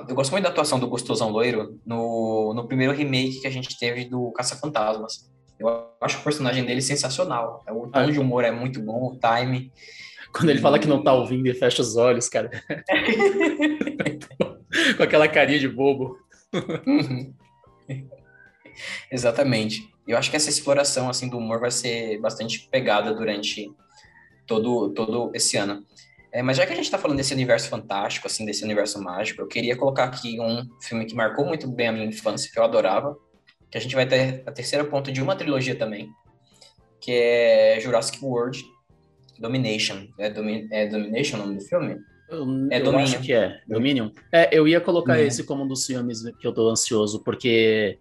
eu 0.06 0.14
gosto 0.14 0.30
muito 0.32 0.44
da 0.44 0.50
atuação 0.50 0.78
do 0.78 0.86
Gostosão 0.86 1.30
Loiro 1.30 1.80
no, 1.86 2.52
no 2.54 2.66
primeiro 2.66 2.92
remake 2.92 3.40
que 3.40 3.46
a 3.46 3.50
gente 3.50 3.78
teve 3.78 4.04
do 4.04 4.30
Caça-Fantasmas. 4.32 5.32
Eu 5.58 5.68
acho 6.00 6.18
o 6.18 6.22
personagem 6.22 6.64
dele 6.64 6.82
sensacional. 6.82 7.64
O 7.70 7.86
tom 7.88 8.00
ah, 8.00 8.10
de 8.10 8.20
humor 8.20 8.44
é 8.44 8.50
muito 8.50 8.80
bom, 8.82 9.12
o 9.12 9.18
time. 9.18 9.72
Quando 10.30 10.50
ele 10.50 10.60
fala 10.60 10.78
que 10.78 10.88
não 10.88 11.02
tá 11.02 11.14
ouvindo 11.14 11.46
e 11.46 11.54
fecha 11.54 11.80
os 11.80 11.96
olhos, 11.96 12.28
cara. 12.28 12.50
Com 14.96 15.02
aquela 15.02 15.28
carinha 15.28 15.60
de 15.60 15.68
bobo. 15.68 16.18
Uhum. 16.86 17.32
Exatamente. 19.10 19.88
Eu 20.06 20.18
acho 20.18 20.30
que 20.30 20.36
essa 20.36 20.50
exploração 20.50 21.08
assim 21.08 21.28
do 21.28 21.38
humor 21.38 21.60
vai 21.60 21.70
ser 21.70 22.20
bastante 22.20 22.68
pegada 22.70 23.14
durante 23.14 23.72
todo 24.46 24.90
todo 24.90 25.30
esse 25.34 25.56
ano. 25.56 25.84
É, 26.34 26.42
mas 26.42 26.56
já 26.56 26.66
que 26.66 26.72
a 26.72 26.74
gente 26.74 26.86
está 26.86 26.98
falando 26.98 27.16
desse 27.16 27.32
universo 27.32 27.68
fantástico, 27.68 28.26
assim, 28.26 28.44
desse 28.44 28.64
universo 28.64 29.00
mágico, 29.00 29.40
eu 29.40 29.46
queria 29.46 29.76
colocar 29.76 30.04
aqui 30.04 30.40
um 30.40 30.68
filme 30.82 31.04
que 31.04 31.14
marcou 31.14 31.46
muito 31.46 31.68
bem 31.68 31.86
a 31.86 31.92
minha 31.92 32.06
infância, 32.06 32.50
que 32.52 32.58
eu 32.58 32.64
adorava, 32.64 33.16
que 33.70 33.78
a 33.78 33.80
gente 33.80 33.94
vai 33.94 34.04
ter 34.04 34.42
a 34.44 34.50
terceira 34.50 34.84
ponta 34.84 35.12
de 35.12 35.22
uma 35.22 35.36
trilogia 35.36 35.76
também, 35.76 36.10
que 37.00 37.12
é 37.12 37.78
Jurassic 37.80 38.18
World 38.20 38.64
Domination. 39.38 40.08
É, 40.18 40.28
Domi 40.28 40.66
é 40.72 40.86
Domination 40.86 41.36
o 41.36 41.40
nome 41.40 41.56
do 41.56 41.64
filme? 41.64 41.98
Eu, 42.28 42.40
é 42.70 42.80
eu 42.80 42.84
Dominion. 42.84 43.04
acho 43.04 43.20
que 43.20 43.32
é. 43.32 43.60
Dominion. 43.68 44.10
É, 44.32 44.48
eu 44.52 44.66
ia 44.66 44.80
colocar 44.80 45.20
esse 45.20 45.44
como 45.44 45.62
um 45.62 45.68
dos 45.68 45.86
filmes 45.86 46.22
que 46.40 46.46
eu 46.46 46.52
tô 46.52 46.68
ansioso, 46.68 47.22
porque 47.22 47.98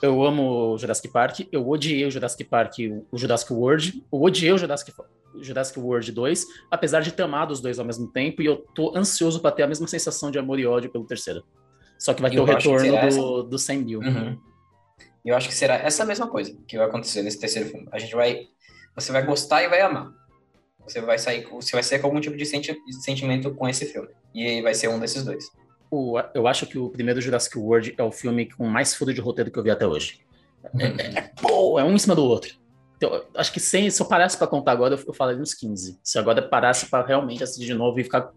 eu 0.00 0.22
amo 0.22 0.74
o 0.74 0.78
Jurassic 0.78 1.08
Park, 1.08 1.40
eu 1.50 1.68
odiei 1.68 2.06
o 2.06 2.10
Jurassic 2.10 2.44
Park, 2.44 2.74
o 3.10 3.18
Jurassic 3.18 3.52
World, 3.52 4.04
eu 4.12 4.22
odiei 4.22 4.52
o 4.52 4.58
Jurassic, 4.58 4.92
Jurassic 5.40 5.78
World 5.78 6.10
2, 6.12 6.46
apesar 6.70 7.00
de 7.00 7.12
ter 7.12 7.22
amado 7.22 7.50
os 7.50 7.60
dois 7.60 7.78
ao 7.78 7.84
mesmo 7.84 8.08
tempo, 8.08 8.42
e 8.42 8.46
eu 8.46 8.56
tô 8.74 8.96
ansioso 8.96 9.40
para 9.40 9.52
ter 9.52 9.62
a 9.62 9.66
mesma 9.66 9.86
sensação 9.86 10.30
de 10.30 10.38
amor 10.38 10.58
e 10.58 10.66
ódio 10.66 10.90
pelo 10.90 11.06
terceiro. 11.06 11.44
Só 11.98 12.14
que 12.14 12.22
vai 12.22 12.30
ter 12.30 12.40
o 12.40 12.44
retorno 12.44 12.88
do, 12.88 12.96
essa... 12.96 13.42
do 13.42 13.58
Sam 13.58 13.76
Neill. 13.76 14.00
Uhum. 14.00 14.38
Eu 15.24 15.36
acho 15.36 15.48
que 15.48 15.54
será 15.54 15.74
essa 15.74 16.04
mesma 16.04 16.28
coisa 16.28 16.56
que 16.66 16.78
vai 16.78 16.86
acontecer 16.86 17.22
nesse 17.22 17.38
terceiro 17.38 17.68
filme. 17.68 17.88
A 17.92 17.98
gente 17.98 18.14
vai. 18.14 18.46
Você 18.94 19.12
vai 19.12 19.24
gostar 19.24 19.62
e 19.62 19.68
vai 19.68 19.80
amar. 19.80 20.12
Você 20.86 21.00
vai 21.00 21.18
sair. 21.18 21.46
Você 21.50 21.72
vai 21.72 21.82
sair 21.82 21.98
com 21.98 22.06
algum 22.06 22.20
tipo 22.20 22.36
de 22.36 22.46
senti 22.46 22.76
sentimento 23.02 23.54
com 23.54 23.68
esse 23.68 23.84
filme. 23.86 24.08
E 24.34 24.62
vai 24.62 24.74
ser 24.74 24.88
um 24.88 24.98
desses 24.98 25.24
dois. 25.24 25.50
O, 25.90 26.18
eu 26.34 26.46
acho 26.46 26.66
que 26.66 26.78
o 26.78 26.88
primeiro 26.88 27.20
Jurassic 27.20 27.58
World 27.58 27.94
é 27.98 28.02
o 28.02 28.12
filme 28.12 28.50
com 28.50 28.66
mais 28.66 28.94
furo 28.94 29.12
de 29.12 29.20
roteiro 29.20 29.50
que 29.50 29.58
eu 29.58 29.62
vi 29.62 29.70
até 29.70 29.86
hoje. 29.86 30.20
É, 30.78 30.86
é, 30.86 31.18
é, 31.18 31.32
pô, 31.40 31.78
é 31.78 31.84
um 31.84 31.94
em 31.94 31.98
cima 31.98 32.14
do 32.14 32.24
outro. 32.24 32.54
Então, 32.98 33.24
acho 33.36 33.52
que 33.52 33.60
sem, 33.60 33.88
se 33.88 34.02
eu 34.02 34.06
parasse 34.06 34.36
para 34.36 34.48
contar 34.48 34.72
agora, 34.72 34.96
eu, 34.96 35.04
eu 35.06 35.14
falaria 35.14 35.40
uns 35.40 35.54
15. 35.54 36.00
Se 36.02 36.18
agora 36.18 36.42
parasse 36.42 36.86
para 36.86 37.06
realmente 37.06 37.44
assistir 37.44 37.64
de 37.64 37.74
novo 37.74 38.00
e 38.00 38.04
ficar 38.04 38.32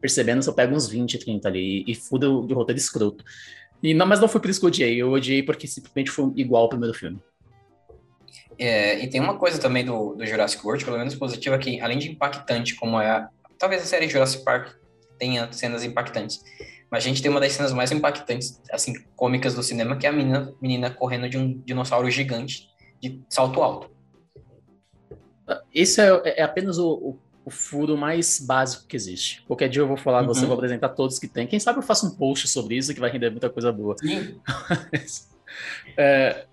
percebendo, 0.00 0.42
se 0.42 0.48
eu 0.48 0.54
pego 0.54 0.74
uns 0.74 0.88
20, 0.88 1.18
30 1.18 1.46
ali 1.46 1.84
e, 1.86 1.92
e 1.92 1.94
fudo 1.94 2.46
de 2.46 2.54
roteiro 2.54 2.78
escroto. 2.78 3.22
E 3.82 3.92
não, 3.92 4.06
mas 4.06 4.18
não 4.18 4.26
foi 4.26 4.40
por 4.40 4.48
isso 4.48 4.58
que 4.58 4.64
eu 4.64 4.68
odiei. 4.68 4.96
Eu 4.96 5.12
odiei 5.12 5.42
porque 5.42 5.66
simplesmente 5.66 6.10
foi 6.10 6.32
igual 6.34 6.62
ao 6.62 6.68
primeiro 6.70 6.94
filme. 6.96 7.20
É, 8.58 8.98
e 9.04 9.10
tem 9.10 9.20
uma 9.20 9.36
coisa 9.36 9.60
também 9.60 9.84
do, 9.84 10.14
do 10.14 10.24
Jurassic 10.24 10.66
World, 10.66 10.82
pelo 10.82 10.96
menos 10.96 11.14
positiva, 11.14 11.58
que 11.58 11.78
além 11.82 11.98
de 11.98 12.10
impactante, 12.10 12.74
como 12.74 12.98
é. 12.98 13.28
Talvez 13.58 13.82
a 13.82 13.84
série 13.84 14.08
Jurassic 14.08 14.42
Park 14.44 14.76
tenha 15.18 15.52
cenas 15.52 15.84
impactantes. 15.84 16.42
Mas 16.90 17.04
a 17.04 17.08
gente 17.08 17.20
tem 17.20 17.30
uma 17.30 17.40
das 17.40 17.52
cenas 17.52 17.74
mais 17.74 17.92
impactantes, 17.92 18.62
assim, 18.70 18.94
cômicas 19.14 19.54
do 19.54 19.62
cinema, 19.62 19.96
que 19.96 20.06
é 20.06 20.08
a 20.08 20.12
menina, 20.12 20.54
menina 20.58 20.90
correndo 20.90 21.28
de 21.28 21.36
um 21.36 21.60
dinossauro 21.60 22.08
gigante 22.10 22.66
de 23.02 23.20
salto 23.28 23.62
alto. 23.62 23.95
Esse 25.72 26.00
é, 26.00 26.40
é 26.40 26.42
apenas 26.42 26.78
o, 26.78 26.92
o, 26.92 27.18
o, 27.44 27.50
furo 27.50 27.96
mais 27.96 28.40
básico 28.40 28.86
que 28.86 28.96
existe. 28.96 29.42
Qualquer 29.46 29.68
dia 29.68 29.82
eu 29.82 29.86
vou 29.86 29.96
falar, 29.96 30.22
uhum. 30.22 30.28
você 30.28 30.44
vou 30.44 30.54
apresentar 30.54 30.90
todos 30.90 31.18
que 31.18 31.28
tem. 31.28 31.46
Quem 31.46 31.60
sabe 31.60 31.78
eu 31.78 31.82
faço 31.82 32.06
um 32.06 32.10
post 32.10 32.48
sobre 32.48 32.76
isso 32.76 32.92
que 32.92 33.00
vai 33.00 33.10
render 33.10 33.30
muita 33.30 33.48
coisa 33.48 33.70
boa. 33.72 33.94
Mas, 34.92 35.30
é, 35.96 36.46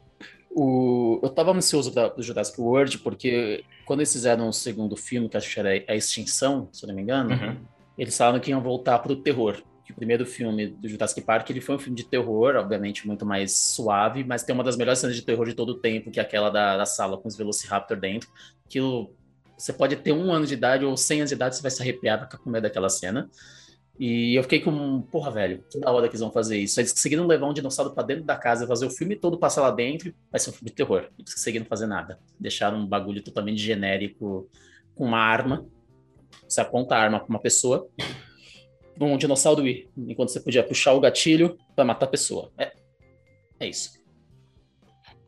o, 0.52 1.20
eu 1.24 1.30
estava 1.30 1.52
ansioso 1.52 1.92
para 1.92 2.14
o 2.18 2.22
Jurassic 2.22 2.60
World, 2.62 3.00
porque 3.00 3.64
quando 3.86 4.00
eles 4.00 4.14
fizeram 4.14 4.48
o 4.48 4.54
segundo 4.54 4.96
filme, 4.96 5.28
que 5.28 5.38
acho 5.38 5.52
que 5.52 5.60
era 5.60 5.70
A 5.88 5.96
Extinção, 5.96 6.70
se 6.72 6.86
eu 6.86 6.88
não 6.88 6.96
me 6.96 7.02
engano, 7.02 7.32
uhum. 7.32 7.58
eles 7.98 8.16
falaram 8.16 8.40
que 8.40 8.52
iam 8.52 8.62
voltar 8.62 9.00
para 9.00 9.12
o 9.12 9.16
terror 9.16 9.62
que 9.86 9.92
o 9.92 9.96
primeiro 9.96 10.26
filme 10.26 10.68
do 10.68 10.88
Jurassic 10.88 11.22
Park 11.22 11.50
ele 11.50 11.60
foi 11.60 11.76
um 11.76 11.80
filme 11.80 11.96
de 11.96 12.06
terror, 12.06 12.56
obviamente 12.56 13.06
muito 13.06 13.26
mais 13.26 13.56
suave, 13.58 14.24
mas 14.24 14.44
tem 14.44 14.56
uma 14.56 14.64
das 14.64 14.78
melhores 14.78 15.00
cenas 15.00 15.16
de 15.16 15.22
terror 15.22 15.46
de 15.46 15.54
todo 15.54 15.70
o 15.70 15.80
tempo, 15.80 16.10
que 16.10 16.20
é 16.20 16.24
aquela 16.24 16.50
da, 16.50 16.78
da 16.78 16.86
sala 16.86 17.18
com 17.18 17.28
os 17.28 17.36
Velociraptor 17.36 17.98
dentro. 17.98 18.30
Aquilo, 18.74 19.16
você 19.56 19.72
pode 19.72 19.96
ter 19.98 20.12
um 20.12 20.34
ano 20.34 20.48
de 20.48 20.56
idade 20.56 20.84
ou 20.84 20.98
cem 20.98 21.20
anos 21.20 21.30
de 21.30 21.36
idade, 21.36 21.56
você 21.56 21.62
vai 21.62 21.70
se 21.70 21.80
arrepiar 21.80 22.18
pra 22.18 22.26
ficar 22.26 22.40
com 22.40 22.50
medo 22.50 22.64
daquela 22.64 22.90
cena. 22.90 23.30
E 24.00 24.36
eu 24.36 24.42
fiquei 24.42 24.60
com, 24.60 25.04
porra, 25.04 25.30
velho, 25.30 25.64
que 25.70 25.80
da 25.80 25.92
hora 25.92 26.08
que 26.08 26.14
eles 26.14 26.22
vão 26.22 26.32
fazer 26.32 26.58
isso. 26.58 26.80
Eles 26.80 26.92
conseguiram 26.92 27.28
levar 27.28 27.48
um 27.48 27.54
dinossauro 27.54 27.94
para 27.94 28.02
dentro 28.02 28.24
da 28.24 28.36
casa, 28.36 28.66
fazer 28.66 28.88
o 28.88 28.90
filme 28.90 29.16
todo 29.16 29.38
passar 29.38 29.62
lá 29.62 29.70
dentro, 29.70 30.12
vai 30.32 30.40
ser 30.40 30.50
um 30.50 30.54
filme 30.54 30.72
de 30.72 30.76
terror. 30.76 31.08
Eles 31.20 31.36
conseguiram 31.36 31.68
fazer 31.68 31.86
nada. 31.86 32.20
Deixaram 32.40 32.80
um 32.80 32.88
bagulho 32.88 33.22
totalmente 33.22 33.62
genérico 33.62 34.50
com 34.96 35.06
uma 35.06 35.20
arma. 35.20 35.68
Você 36.50 36.60
aponta 36.60 36.96
a 36.96 37.00
arma 37.00 37.20
pra 37.20 37.30
uma 37.30 37.40
pessoa, 37.40 37.88
um 39.00 39.18
dinossauro 39.18 39.68
ir, 39.68 39.88
enquanto 39.96 40.30
você 40.30 40.40
podia 40.40 40.64
puxar 40.64 40.94
o 40.94 41.00
gatilho 41.00 41.58
para 41.76 41.86
matar 41.86 42.08
a 42.08 42.10
pessoa. 42.10 42.52
É, 42.58 42.74
é 43.60 43.68
isso. 43.68 44.03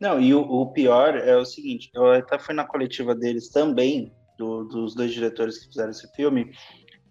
Não, 0.00 0.20
e 0.20 0.34
o, 0.34 0.40
o, 0.40 0.72
pior 0.72 1.16
é 1.16 1.36
o 1.36 1.44
seguinte, 1.44 1.90
eu 1.94 2.12
até 2.12 2.38
fui 2.38 2.54
na 2.54 2.66
coletiva 2.66 3.14
deles 3.14 3.48
também, 3.48 4.12
do, 4.38 4.64
dos 4.64 4.94
dois 4.94 5.12
diretores 5.12 5.58
que 5.58 5.68
fizeram 5.68 5.90
esse 5.90 6.06
filme, 6.14 6.52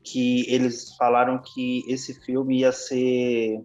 que 0.04 0.46
eles 0.48 0.96
falaram 0.96 1.42
que 1.42 1.84
esse 1.88 2.14
filme 2.24 2.60
ia 2.60 2.72
ser 2.72 3.60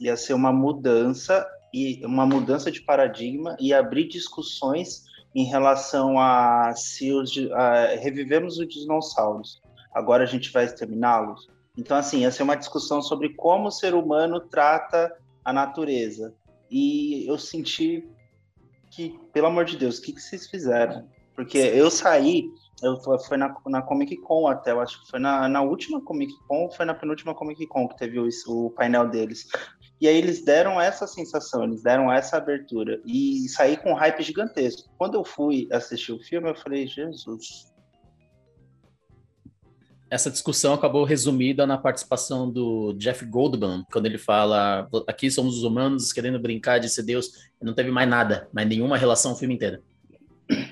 ia 0.00 0.16
ser 0.16 0.34
uma 0.34 0.52
mudança 0.52 1.46
e 1.72 2.04
uma 2.04 2.26
mudança 2.26 2.70
de 2.70 2.82
paradigma 2.82 3.56
e 3.60 3.72
abrir 3.72 4.08
discussões 4.08 5.04
em 5.34 5.44
relação 5.44 6.18
a 6.18 6.72
se 6.74 7.12
os, 7.12 7.32
a, 7.52 7.96
revivemos 8.00 8.58
os 8.58 8.68
dinossauros. 8.68 9.60
Agora 9.92 10.24
a 10.24 10.26
gente 10.26 10.52
vai 10.52 10.64
exterminá-los. 10.64 11.48
Então, 11.76 11.96
assim, 11.96 12.20
ia 12.20 12.30
ser 12.30 12.44
uma 12.44 12.56
discussão 12.56 13.02
sobre 13.02 13.34
como 13.34 13.68
o 13.68 13.72
ser 13.72 13.94
humano 13.94 14.40
trata 14.40 15.12
a 15.44 15.52
natureza. 15.52 16.34
E 16.70 17.28
eu 17.28 17.36
senti 17.36 18.08
que, 18.94 19.18
pelo 19.32 19.46
amor 19.46 19.64
de 19.64 19.76
Deus, 19.76 19.98
o 19.98 20.02
que, 20.02 20.12
que 20.12 20.20
vocês 20.20 20.46
fizeram? 20.46 21.08
Porque 21.34 21.58
eu 21.58 21.90
saí, 21.90 22.44
eu 22.82 22.96
foi 23.20 23.36
na, 23.36 23.54
na 23.66 23.82
Comic 23.82 24.16
Con 24.18 24.46
até, 24.46 24.70
eu 24.70 24.80
acho 24.80 25.02
que 25.02 25.10
foi 25.10 25.18
na, 25.18 25.48
na 25.48 25.62
última 25.62 26.00
Comic 26.00 26.32
Con, 26.46 26.70
foi 26.70 26.86
na 26.86 26.94
penúltima 26.94 27.34
Comic 27.34 27.66
Con 27.66 27.88
que 27.88 27.96
teve 27.96 28.18
o, 28.18 28.28
o 28.48 28.70
painel 28.70 29.08
deles. 29.08 29.46
E 30.00 30.08
aí 30.08 30.16
eles 30.16 30.44
deram 30.44 30.80
essa 30.80 31.06
sensação, 31.06 31.64
eles 31.64 31.82
deram 31.82 32.12
essa 32.12 32.36
abertura 32.36 33.00
e 33.06 33.48
saí 33.48 33.76
com 33.76 33.92
um 33.92 33.94
hype 33.94 34.22
gigantesco. 34.22 34.90
Quando 34.98 35.14
eu 35.14 35.24
fui 35.24 35.68
assistir 35.72 36.12
o 36.12 36.20
filme, 36.20 36.50
eu 36.50 36.54
falei, 36.54 36.86
Jesus, 36.86 37.72
essa 40.10 40.30
discussão 40.30 40.74
acabou 40.74 41.04
resumida 41.04 41.66
na 41.66 41.78
participação 41.78 42.50
do 42.50 42.92
Jeff 42.94 43.24
Goldblum, 43.24 43.84
quando 43.90 44.06
ele 44.06 44.18
fala: 44.18 44.88
aqui 45.06 45.30
somos 45.30 45.58
os 45.58 45.64
humanos 45.64 46.12
querendo 46.12 46.38
brincar 46.38 46.78
de 46.78 46.88
ser 46.88 47.02
Deus. 47.02 47.30
Não 47.60 47.74
teve 47.74 47.90
mais 47.90 48.08
nada, 48.08 48.48
mais 48.52 48.68
nenhuma 48.68 48.96
relação 48.96 49.32
o 49.32 49.36
filme 49.36 49.54
inteiro. 49.54 49.82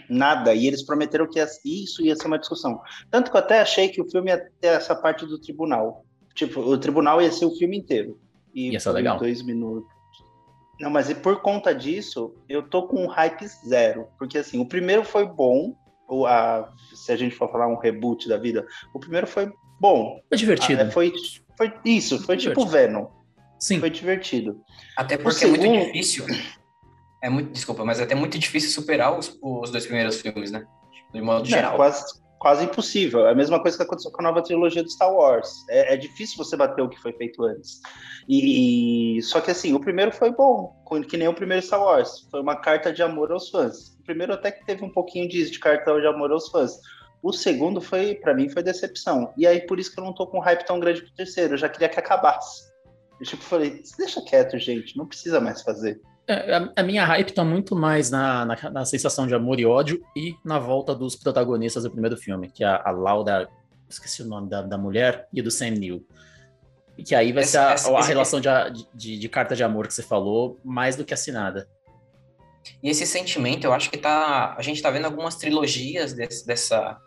Nada. 0.08 0.54
E 0.54 0.66
eles 0.66 0.82
prometeram 0.82 1.26
que 1.26 1.42
isso 1.64 2.04
ia 2.04 2.14
ser 2.14 2.26
uma 2.26 2.38
discussão. 2.38 2.80
Tanto 3.10 3.30
que 3.30 3.36
eu 3.36 3.40
até 3.40 3.60
achei 3.60 3.88
que 3.88 4.00
o 4.00 4.10
filme 4.10 4.30
ia 4.30 4.38
ter 4.60 4.68
essa 4.68 4.94
parte 4.94 5.26
do 5.26 5.38
tribunal. 5.38 6.04
Tipo, 6.34 6.60
o 6.60 6.78
tribunal 6.78 7.20
ia 7.20 7.32
ser 7.32 7.46
o 7.46 7.56
filme 7.56 7.78
inteiro. 7.78 8.20
E 8.54 8.70
ia 8.70 8.80
ser 8.80 8.90
legal. 8.90 9.18
Dois 9.18 9.42
minutos. 9.42 9.90
Não, 10.78 10.90
mas 10.90 11.08
e 11.08 11.14
por 11.14 11.40
conta 11.40 11.74
disso, 11.74 12.34
eu 12.48 12.62
tô 12.62 12.86
com 12.86 13.04
um 13.04 13.06
hype 13.06 13.46
zero. 13.66 14.08
Porque 14.18 14.38
assim, 14.38 14.58
o 14.58 14.66
primeiro 14.66 15.04
foi 15.04 15.26
bom. 15.26 15.74
Ou 16.12 16.26
a, 16.26 16.71
se 16.95 17.11
a 17.11 17.16
gente 17.16 17.35
for 17.35 17.50
falar 17.50 17.66
um 17.66 17.78
reboot 17.78 18.28
da 18.28 18.37
vida, 18.37 18.66
o 18.92 19.00
primeiro 19.00 19.26
foi 19.26 19.50
bom. 19.81 20.21
Foi 20.28 20.37
divertido. 20.37 20.83
Ah, 20.83 20.90
foi, 20.90 21.11
foi 21.57 21.73
isso, 21.87 22.19
foi, 22.19 22.26
foi 22.26 22.37
tipo 22.37 22.66
Venom. 22.66 23.07
Sim. 23.59 23.81
Foi 23.81 23.88
divertido. 23.88 24.61
Até 24.95 25.16
porque 25.16 25.47
é 25.47 25.49
muito 25.49 25.87
difícil. 25.87 26.26
É 27.23 27.31
muito, 27.31 27.50
desculpa, 27.52 27.83
mas 27.83 27.99
é 27.99 28.02
até 28.02 28.14
muito 28.14 28.38
difícil 28.38 28.71
superar 28.71 29.19
os, 29.19 29.38
os 29.40 29.71
dois 29.71 29.87
primeiros 29.87 30.21
filmes, 30.21 30.50
né? 30.50 30.66
De 31.14 31.23
modo 31.23 31.49
geral. 31.49 31.73
É, 31.73 31.76
quase, 31.76 32.04
quase 32.38 32.64
impossível. 32.64 33.26
É 33.26 33.31
a 33.31 33.35
mesma 33.35 33.62
coisa 33.62 33.76
que 33.76 33.83
aconteceu 33.83 34.11
com 34.11 34.21
a 34.21 34.25
nova 34.25 34.42
trilogia 34.42 34.83
do 34.83 34.90
Star 34.90 35.11
Wars. 35.11 35.64
É, 35.71 35.95
é 35.95 35.97
difícil 35.97 36.37
você 36.37 36.57
bater 36.57 36.83
o 36.83 36.90
que 36.90 37.00
foi 37.00 37.14
feito 37.14 37.42
antes. 37.42 37.81
E, 38.28 39.16
e, 39.16 39.23
só 39.23 39.40
que 39.40 39.50
assim, 39.50 39.73
o 39.73 39.81
primeiro 39.81 40.12
foi 40.12 40.31
bom, 40.31 40.76
que 41.09 41.16
nem 41.16 41.28
o 41.28 41.35
primeiro 41.35 41.64
Star 41.64 41.81
Wars. 41.81 42.26
Foi 42.31 42.42
uma 42.42 42.57
carta 42.57 42.92
de 42.92 43.02
amor 43.02 43.33
aos 43.33 43.49
fãs. 43.49 43.91
O 44.02 44.04
primeiro 44.04 44.32
até 44.32 44.50
que 44.50 44.66
teve 44.66 44.85
um 44.85 44.90
pouquinho 44.90 45.28
disso, 45.28 45.52
de 45.52 45.61
cartão 45.61 46.00
de 46.00 46.06
amor 46.09 46.32
aos 46.32 46.49
fãs. 46.49 46.73
O 47.23 47.32
segundo 47.32 47.80
foi, 47.80 48.16
para 48.16 48.35
mim, 48.35 48.49
foi 48.49 48.64
decepção. 48.64 49.32
E 49.37 49.47
aí 49.47 49.61
por 49.61 49.78
isso 49.78 49.94
que 49.94 50.00
eu 50.00 50.04
não 50.04 50.12
tô 50.12 50.26
com 50.26 50.38
um 50.38 50.40
hype 50.40 50.66
tão 50.66 50.80
grande 50.80 51.02
pro 51.02 51.14
terceiro. 51.14 51.54
Eu 51.54 51.59
já 51.59 51.68
queria 51.68 51.88
que 51.88 52.00
acabasse. 52.00 52.73
Eu 53.21 53.26
tipo 53.26 53.44
falei, 53.44 53.80
deixa 53.97 54.21
quieto, 54.21 54.59
gente, 54.59 54.97
não 54.97 55.06
precisa 55.06 55.40
mais 55.40 55.62
fazer. 55.62 56.00
É, 56.26 56.56
a, 56.56 56.73
a, 56.76 56.82
minha 56.82 57.04
hype 57.04 57.32
tá 57.32 57.44
muito 57.44 57.76
mais 57.76 58.11
na, 58.11 58.44
na, 58.44 58.71
na, 58.71 58.85
sensação 58.85 59.26
de 59.26 59.35
amor 59.35 59.61
e 59.61 59.66
ódio 59.66 60.02
e 60.16 60.35
na 60.44 60.59
volta 60.59 60.94
dos 60.94 61.14
protagonistas 61.14 61.85
do 61.85 61.90
primeiro 61.90 62.16
filme, 62.16 62.50
que 62.50 62.64
é 62.64 62.66
a, 62.66 62.82
a 62.85 62.90
Laura, 62.90 63.49
esqueci 63.88 64.23
o 64.23 64.26
nome 64.26 64.49
da, 64.49 64.62
da 64.62 64.76
mulher, 64.76 65.28
e 65.32 65.40
do 65.40 65.50
Sam 65.50 65.71
Neill. 65.71 66.04
E 66.97 67.04
que 67.04 67.14
aí 67.14 67.32
vai 67.32 67.42
essa, 67.42 67.50
ser 67.50 67.59
a, 67.59 67.73
essa, 67.73 67.97
a 67.97 68.02
relação 68.02 68.40
de, 68.40 68.49
de, 68.92 69.18
de, 69.18 69.28
carta 69.28 69.54
de 69.54 69.62
amor 69.62 69.87
que 69.87 69.94
você 69.94 70.02
falou, 70.02 70.61
mais 70.64 70.97
do 70.97 71.04
que 71.04 71.14
assinada. 71.14 71.68
E 72.83 72.90
esse 72.90 73.07
sentimento, 73.07 73.64
eu 73.64 73.73
acho 73.73 73.90
que 73.90 73.97
tá. 73.97 74.54
A 74.57 74.62
gente 74.62 74.83
tá 74.83 74.90
vendo 74.90 75.04
algumas 75.04 75.37
trilogias 75.37 76.12
desse, 76.12 76.47
dessa. 76.47 76.99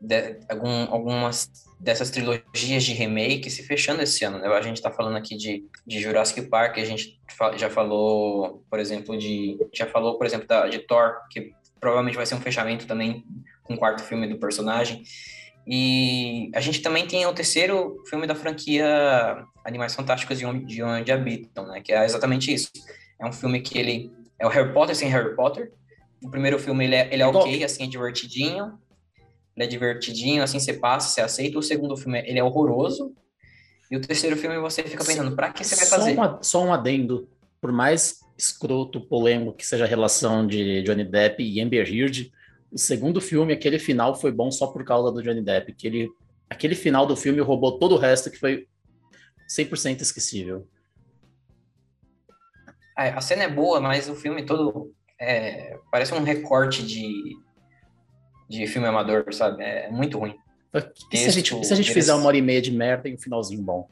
De, 0.00 0.38
algum, 0.48 0.90
algumas 0.90 1.50
dessas 1.78 2.10
trilogias 2.10 2.84
de 2.84 2.92
remake 2.92 3.50
se 3.50 3.62
fechando 3.62 4.02
esse 4.02 4.24
ano. 4.24 4.38
Né? 4.38 4.46
A 4.48 4.62
gente 4.62 4.76
está 4.76 4.90
falando 4.90 5.16
aqui 5.16 5.36
de, 5.36 5.64
de 5.86 6.00
Jurassic 6.00 6.42
Park, 6.42 6.78
a 6.78 6.84
gente 6.84 7.18
já 7.56 7.70
falou, 7.70 8.64
por 8.68 8.78
exemplo, 8.78 9.16
de 9.16 9.58
já 9.72 9.86
falou, 9.86 10.18
por 10.18 10.26
exemplo, 10.26 10.46
da, 10.46 10.68
de 10.68 10.78
Thor, 10.80 11.14
que 11.30 11.52
provavelmente 11.80 12.16
vai 12.16 12.26
ser 12.26 12.34
um 12.34 12.40
fechamento 12.40 12.86
também 12.86 13.24
com 13.62 13.74
o 13.74 13.78
quarto 13.78 14.02
filme 14.02 14.26
do 14.26 14.38
personagem. 14.38 15.02
E 15.66 16.50
a 16.54 16.60
gente 16.60 16.82
também 16.82 17.06
tem 17.06 17.26
o 17.26 17.32
terceiro 17.32 18.02
filme 18.08 18.26
da 18.26 18.34
franquia 18.34 19.44
Animais 19.64 19.94
Fantásticos 19.94 20.38
de 20.38 20.44
Onde, 20.44 20.64
de 20.64 20.82
onde 20.82 21.12
Habitam, 21.12 21.66
né? 21.66 21.80
Que 21.80 21.92
é 21.92 22.04
exatamente 22.04 22.52
isso. 22.52 22.70
É 23.20 23.26
um 23.26 23.32
filme 23.32 23.60
que 23.60 23.78
ele 23.78 24.10
é 24.40 24.46
o 24.46 24.48
Harry 24.48 24.72
Potter 24.72 24.96
sem 24.96 25.08
Harry 25.08 25.36
Potter. 25.36 25.72
O 26.22 26.30
primeiro 26.30 26.58
filme 26.58 26.84
ele 26.84 26.94
é, 26.96 27.12
ele 27.12 27.22
é 27.22 27.26
ok, 27.26 27.62
assim, 27.62 27.84
é 27.84 27.86
divertidinho 27.86 28.78
ele 29.60 29.64
é 29.64 29.66
divertidinho, 29.66 30.42
assim 30.42 30.58
você 30.58 30.72
passa, 30.72 31.08
você 31.08 31.20
aceita. 31.20 31.58
O 31.58 31.62
segundo 31.62 31.96
filme, 31.96 32.18
ele 32.26 32.38
é 32.38 32.44
horroroso. 32.44 33.14
E 33.90 33.96
o 33.96 34.00
terceiro 34.00 34.36
filme 34.36 34.58
você 34.58 34.82
fica 34.82 35.04
pensando, 35.04 35.34
pra 35.36 35.52
que 35.52 35.64
você 35.64 35.76
vai 35.76 35.86
fazer? 35.86 36.14
Só, 36.14 36.20
uma, 36.20 36.42
só 36.42 36.64
um 36.64 36.72
adendo. 36.72 37.28
Por 37.60 37.72
mais 37.72 38.20
escroto, 38.38 39.00
polêmico 39.00 39.52
que 39.52 39.66
seja 39.66 39.84
a 39.84 39.86
relação 39.86 40.46
de 40.46 40.82
Johnny 40.82 41.04
Depp 41.04 41.42
e 41.42 41.60
Amber 41.60 41.86
Heard, 41.92 42.32
o 42.72 42.78
segundo 42.78 43.20
filme, 43.20 43.52
aquele 43.52 43.78
final 43.78 44.14
foi 44.14 44.32
bom 44.32 44.50
só 44.50 44.68
por 44.68 44.82
causa 44.84 45.12
do 45.12 45.22
Johnny 45.22 45.42
Depp. 45.42 45.74
Que 45.74 45.86
ele, 45.88 46.08
aquele 46.48 46.74
final 46.74 47.04
do 47.04 47.16
filme 47.16 47.40
roubou 47.40 47.78
todo 47.78 47.96
o 47.96 47.98
resto 47.98 48.30
que 48.30 48.38
foi 48.38 48.66
100% 49.48 50.00
esquecível. 50.00 50.66
É, 53.00 53.08
a 53.10 53.20
cena 53.20 53.44
é 53.44 53.48
boa, 53.48 53.80
mas 53.80 54.08
o 54.08 54.14
filme 54.14 54.44
todo 54.44 54.92
é, 55.18 55.78
parece 55.90 56.12
um 56.12 56.22
recorte 56.22 56.84
de 56.84 57.36
de 58.50 58.66
filme 58.66 58.88
amador, 58.88 59.24
sabe? 59.32 59.62
É 59.62 59.88
muito 59.90 60.18
ruim. 60.18 60.34
E 61.12 61.16
se 61.16 61.28
a 61.28 61.30
gente, 61.30 61.64
se 61.64 61.72
a 61.72 61.76
gente 61.76 61.92
fizer 61.92 62.12
uma 62.12 62.26
hora 62.26 62.36
e 62.36 62.42
meia 62.42 62.60
de 62.60 62.72
merda 62.72 63.08
e 63.08 63.14
um 63.14 63.18
finalzinho 63.18 63.62
bom? 63.62 63.88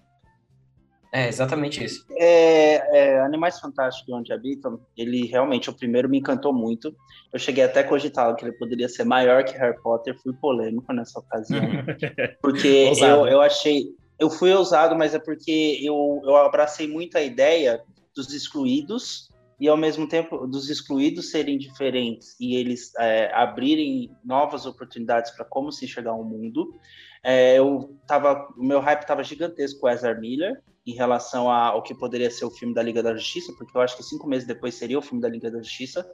É, 1.12 1.28
exatamente 1.28 1.82
isso. 1.82 2.04
É, 2.18 2.74
é, 2.98 3.20
Animais 3.20 3.58
Fantásticos 3.60 4.12
Onde 4.12 4.32
Habitam, 4.32 4.80
ele 4.96 5.26
realmente, 5.26 5.70
o 5.70 5.72
primeiro 5.72 6.08
me 6.08 6.18
encantou 6.18 6.52
muito. 6.52 6.94
Eu 7.32 7.38
cheguei 7.38 7.64
até 7.64 7.80
a 7.80 7.84
cogitar 7.84 8.34
que 8.34 8.44
ele 8.44 8.52
poderia 8.52 8.88
ser 8.88 9.04
maior 9.04 9.44
que 9.44 9.56
Harry 9.56 9.80
Potter, 9.80 10.16
fui 10.20 10.34
polêmico 10.34 10.92
nessa 10.92 11.20
ocasião. 11.20 11.62
porque 12.42 12.92
eu, 13.00 13.26
eu 13.26 13.40
achei. 13.40 13.86
Eu 14.18 14.28
fui 14.28 14.52
ousado, 14.52 14.96
mas 14.96 15.14
é 15.14 15.20
porque 15.20 15.78
eu, 15.82 16.20
eu 16.24 16.36
abracei 16.36 16.88
muito 16.88 17.16
a 17.16 17.22
ideia 17.22 17.80
dos 18.26 18.34
excluídos 18.34 19.28
e 19.60 19.68
ao 19.68 19.76
mesmo 19.76 20.08
tempo 20.08 20.46
dos 20.46 20.68
excluídos 20.68 21.30
serem 21.30 21.58
diferentes 21.58 22.36
e 22.40 22.56
eles 22.56 22.92
é, 22.98 23.32
abrirem 23.32 24.10
novas 24.24 24.66
oportunidades 24.66 25.30
para 25.32 25.44
como 25.44 25.72
se 25.72 25.84
enxergar 25.84 26.14
o 26.14 26.20
um 26.20 26.24
mundo. 26.24 26.74
É, 27.22 27.58
eu 27.58 27.96
tava, 28.06 28.48
meu 28.56 28.80
hype 28.80 29.02
estava 29.02 29.24
gigantesco 29.24 29.80
com 29.80 29.86
o 29.86 29.90
Ezra 29.90 30.14
Miller 30.14 30.62
em 30.86 30.94
relação 30.94 31.50
ao 31.50 31.82
que 31.82 31.94
poderia 31.94 32.30
ser 32.30 32.44
o 32.44 32.50
filme 32.50 32.74
da 32.74 32.82
Liga 32.82 33.02
da 33.02 33.14
Justiça, 33.14 33.52
porque 33.58 33.76
eu 33.76 33.80
acho 33.80 33.96
que 33.96 34.02
cinco 34.02 34.28
meses 34.28 34.46
depois 34.46 34.74
seria 34.74 34.98
o 34.98 35.02
filme 35.02 35.20
da 35.20 35.28
Liga 35.28 35.50
da 35.50 35.58
Justiça. 35.58 36.08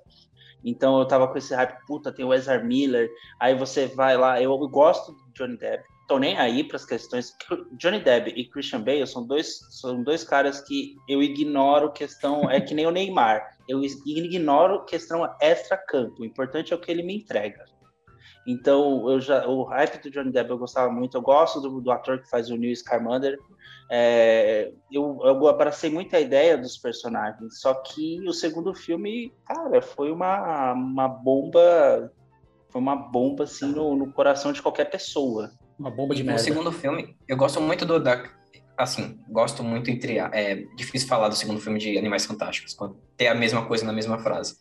Então 0.64 0.98
eu 0.98 1.06
tava 1.06 1.28
com 1.28 1.36
esse 1.36 1.54
hype, 1.54 1.86
puta, 1.86 2.10
tem 2.10 2.24
o 2.24 2.32
Ezra 2.32 2.62
Miller, 2.62 3.10
aí 3.38 3.54
você 3.54 3.86
vai 3.86 4.16
lá, 4.16 4.40
eu 4.40 4.56
gosto 4.68 5.12
do 5.12 5.32
Johnny 5.34 5.58
Depp, 5.58 5.84
tô 6.06 6.18
nem 6.18 6.36
aí 6.36 6.64
para 6.64 6.76
as 6.76 6.84
questões. 6.84 7.34
Johnny 7.78 8.00
Depp 8.00 8.30
e 8.30 8.48
Christian 8.48 8.82
Bale 8.82 9.06
são 9.06 9.26
dois, 9.26 9.58
são 9.70 10.02
dois 10.02 10.24
caras 10.24 10.60
que 10.60 10.94
eu 11.08 11.22
ignoro 11.22 11.92
questão, 11.92 12.50
é 12.50 12.60
que 12.60 12.74
nem 12.74 12.86
o 12.86 12.90
Neymar, 12.90 13.56
eu 13.68 13.82
ignoro 13.82 14.84
questão 14.84 15.28
extra-campo, 15.40 16.22
o 16.22 16.24
importante 16.24 16.72
é 16.72 16.76
o 16.76 16.80
que 16.80 16.90
ele 16.90 17.02
me 17.02 17.16
entrega. 17.16 17.64
Então, 18.46 19.10
eu 19.10 19.20
já, 19.20 19.46
o 19.46 19.62
hype 19.64 20.02
do 20.02 20.10
Johnny 20.10 20.30
Depp 20.30 20.50
eu 20.50 20.58
gostava 20.58 20.92
muito, 20.92 21.16
eu 21.16 21.22
gosto 21.22 21.60
do, 21.60 21.80
do 21.80 21.90
ator 21.90 22.20
que 22.20 22.28
faz 22.28 22.50
o 22.50 22.56
Neil 22.56 22.76
Scarmander, 22.76 23.38
é, 23.90 24.72
eu, 24.92 25.18
eu 25.22 25.46
abracei 25.46 25.90
muito 25.90 26.14
a 26.14 26.20
ideia 26.20 26.56
dos 26.56 26.76
personagens, 26.76 27.60
só 27.60 27.72
que 27.74 28.20
o 28.28 28.32
segundo 28.32 28.74
filme, 28.74 29.32
cara, 29.46 29.80
foi 29.80 30.10
uma, 30.10 30.72
uma 30.72 31.08
bomba, 31.08 32.12
foi 32.68 32.80
uma 32.80 32.96
bomba 32.96 33.44
assim 33.44 33.72
no, 33.72 33.96
no 33.96 34.12
coração 34.12 34.52
de 34.52 34.60
qualquer 34.60 34.90
pessoa. 34.90 35.50
Uma 35.84 35.90
bomba 35.90 36.14
de 36.14 36.22
e 36.22 36.24
merda. 36.24 36.40
O 36.40 36.44
segundo 36.44 36.72
filme, 36.72 37.14
eu 37.28 37.36
gosto 37.36 37.60
muito 37.60 37.84
do. 37.84 38.00
Da, 38.00 38.24
assim, 38.74 39.18
gosto 39.28 39.62
muito 39.62 39.90
entre. 39.90 40.18
É 40.18 40.64
difícil 40.74 41.06
falar 41.06 41.28
do 41.28 41.36
segundo 41.36 41.60
filme 41.60 41.78
de 41.78 41.98
Animais 41.98 42.24
Fantásticos, 42.24 42.72
quando 42.72 42.96
ter 43.18 43.26
a 43.26 43.34
mesma 43.34 43.66
coisa 43.66 43.84
na 43.84 43.92
mesma 43.92 44.18
frase. 44.18 44.56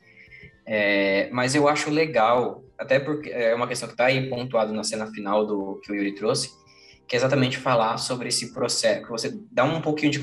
É, 0.66 1.30
mas 1.32 1.56
eu 1.56 1.70
acho 1.70 1.90
legal, 1.90 2.62
até 2.78 3.00
porque 3.00 3.30
é 3.30 3.56
uma 3.56 3.70
questão 3.70 3.88
que 3.88 3.94
está 3.94 4.08
aí 4.08 4.30
pontuado 4.30 4.74
na 4.74 4.84
cena 4.84 5.08
final 5.08 5.46
do 5.46 5.80
que 5.82 5.94
o 5.94 5.96
Yuri 5.96 6.14
trouxe, 6.14 6.50
que 7.08 7.16
é 7.16 7.20
exatamente 7.20 7.58
falar 7.58 7.96
sobre 8.00 8.28
esse 8.28 8.54
processo, 8.54 9.04
que 9.04 9.10
você 9.10 9.34
dá 9.50 9.64
um 9.64 9.80
pouquinho 9.80 10.12
de 10.12 10.22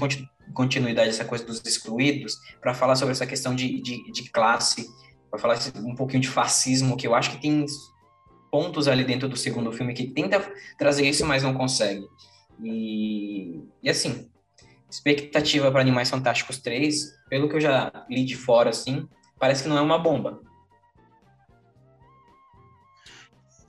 continuidade 0.52 1.08
essa 1.08 1.24
coisa 1.24 1.46
dos 1.46 1.64
excluídos, 1.64 2.36
para 2.60 2.74
falar 2.74 2.94
sobre 2.96 3.12
essa 3.12 3.26
questão 3.26 3.54
de, 3.54 3.80
de, 3.80 4.12
de 4.12 4.30
classe, 4.30 4.86
para 5.30 5.40
falar 5.40 5.58
um 5.76 5.94
pouquinho 5.94 6.20
de 6.20 6.28
fascismo, 6.28 6.94
que 6.94 7.06
eu 7.06 7.14
acho 7.14 7.30
que 7.30 7.40
tem 7.40 7.64
pontos 8.50 8.88
ali 8.88 9.04
dentro 9.04 9.28
do 9.28 9.36
segundo 9.36 9.72
filme 9.72 9.94
que 9.94 10.08
tenta 10.08 10.40
trazer 10.76 11.08
isso, 11.08 11.24
mas 11.24 11.42
não 11.42 11.54
consegue. 11.54 12.06
E, 12.62 13.62
e 13.82 13.88
assim, 13.88 14.28
expectativa 14.90 15.70
para 15.70 15.80
Animais 15.80 16.10
Fantásticos 16.10 16.58
3, 16.58 17.18
pelo 17.28 17.48
que 17.48 17.56
eu 17.56 17.60
já 17.60 18.04
li 18.08 18.24
de 18.24 18.36
fora, 18.36 18.70
assim, 18.70 19.08
parece 19.38 19.62
que 19.62 19.68
não 19.68 19.78
é 19.78 19.80
uma 19.80 19.98
bomba. 19.98 20.40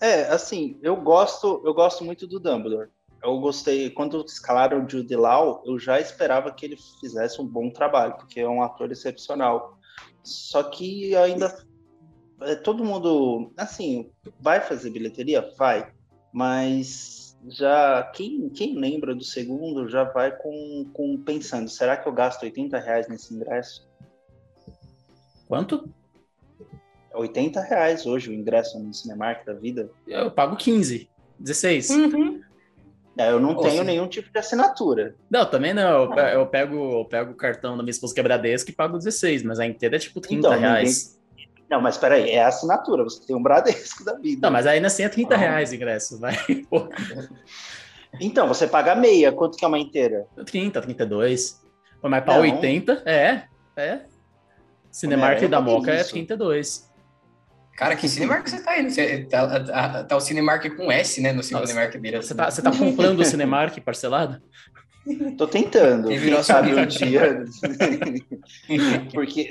É, 0.02 0.24
assim, 0.30 0.80
eu 0.82 0.96
gosto, 0.96 1.62
eu 1.64 1.74
gosto 1.74 2.04
muito 2.04 2.26
do 2.26 2.40
Dumbledore. 2.40 2.90
Eu 3.24 3.40
gostei, 3.40 3.92
quando 3.92 4.26
escalaram 4.26 4.84
o 4.84 4.90
Jude 4.90 5.16
Law, 5.16 5.62
eu 5.64 5.78
já 5.78 6.00
esperava 6.00 6.52
que 6.52 6.66
ele 6.66 6.78
fizesse 7.00 7.40
um 7.40 7.46
bom 7.46 7.70
trabalho, 7.70 8.16
porque 8.16 8.40
é 8.40 8.50
um 8.50 8.64
ator 8.64 8.92
excepcional. 8.92 9.78
Só 10.24 10.64
que 10.64 11.16
ainda 11.16 11.56
todo 12.64 12.84
mundo, 12.84 13.52
assim, 13.58 14.10
vai 14.40 14.60
fazer 14.62 14.90
bilheteria? 14.90 15.54
Vai, 15.58 15.92
mas 16.34 17.38
já 17.48 18.04
quem, 18.14 18.50
quem 18.50 18.78
lembra 18.78 19.16
do 19.16 19.24
segundo 19.24 19.88
já 19.88 20.04
vai 20.04 20.36
com, 20.36 20.90
com 20.94 21.18
pensando, 21.18 21.70
será 21.70 21.98
que 21.98 22.08
eu 22.08 22.14
gasto 22.14 22.44
80 22.44 22.78
reais 22.80 23.08
nesse 23.08 23.34
ingresso? 23.34 23.90
Quanto? 25.48 25.90
80 27.14 27.60
reais 27.62 28.06
hoje 28.06 28.30
o 28.30 28.34
ingresso 28.34 28.80
no 28.80 28.94
Cinemark 28.94 29.46
da 29.46 29.54
vida. 29.54 29.90
Eu 30.08 30.32
pago 30.32 30.56
15, 30.56 31.10
16. 31.38 31.90
Uhum. 31.90 32.42
É, 33.18 33.30
eu 33.30 33.40
não 33.42 33.58
tenho 33.58 33.84
nenhum 33.84 34.08
tipo 34.08 34.32
de 34.32 34.40
assinatura. 34.40 35.16
Não, 35.30 35.46
também 35.46 35.74
não. 35.74 36.06
Eu, 36.06 36.14
eu 36.14 36.48
pego, 36.48 37.00
eu 37.00 37.06
pego 37.06 37.32
o 37.34 37.36
cartão 37.36 37.76
da 37.76 37.84
minha 37.84 37.92
esposa 37.92 38.14
que 38.14 38.20
é 38.22 38.24
Bradesco 38.24 38.70
e 38.70 38.74
pago 38.74 38.98
16, 38.98 39.44
mas 39.44 39.60
a 39.60 39.66
inteira 39.66 39.98
é 39.98 40.00
tipo 40.00 40.22
30 40.22 40.40
então, 40.40 40.58
reais. 40.58 41.08
Ninguém 41.08 41.21
Não, 41.72 41.80
mas 41.80 41.98
peraí, 41.98 42.30
é 42.30 42.44
a 42.44 42.50
assinatura, 42.50 43.02
você 43.02 43.26
tem 43.26 43.34
um 43.34 43.42
Bradesco 43.42 44.04
da 44.04 44.16
vida. 44.16 44.42
Não, 44.46 44.52
mas 44.52 44.68
ainda 44.68 44.88
assim 44.88 45.04
é 45.04 45.10
30 45.10 45.38
reais 45.38 45.72
o 45.72 45.76
ingresso, 45.76 46.20
vai. 46.20 46.36
Então, 48.20 48.46
você 48.46 48.68
paga 48.68 48.94
meia, 48.94 49.32
quanto 49.32 49.58
que 49.58 49.64
é 49.64 49.68
uma 49.70 49.80
inteira? 49.80 50.28
30, 50.46 50.82
32. 50.82 51.62
Mas 52.04 52.24
pra 52.26 52.34
Não. 52.34 52.42
80, 52.42 53.04
é, 53.06 53.44
é. 53.78 54.02
Cinemark 54.92 55.48
da 55.48 55.62
Moca 55.62 55.94
é 55.94 56.04
32. 56.04 56.92
Cara, 57.78 57.96
que 57.96 58.10
Cinemark 58.10 58.50
você 58.50 58.62
tá 58.62 58.78
indo? 58.78 58.92
Você, 58.92 59.24
tá, 59.24 59.60
tá, 59.62 60.04
tá, 60.04 60.18
o 60.18 60.20
Cinemark 60.20 60.76
com 60.76 60.92
S, 60.92 61.22
né, 61.22 61.32
no 61.32 61.42
Cinemark 61.42 61.98
dele. 61.98 62.18
Você 62.18 62.36
tá, 62.36 62.52
você 62.52 62.62
tá 62.62 62.70
comprando 62.70 63.22
o 63.22 63.26
Cinemark 63.26 63.80
parcelado? 63.80 64.42
Tô 65.38 65.48
tentando. 65.48 66.10
Quem 66.10 66.44
sabe 66.44 66.76
um 66.76 66.86
dia. 66.86 67.44
porque 69.14 69.50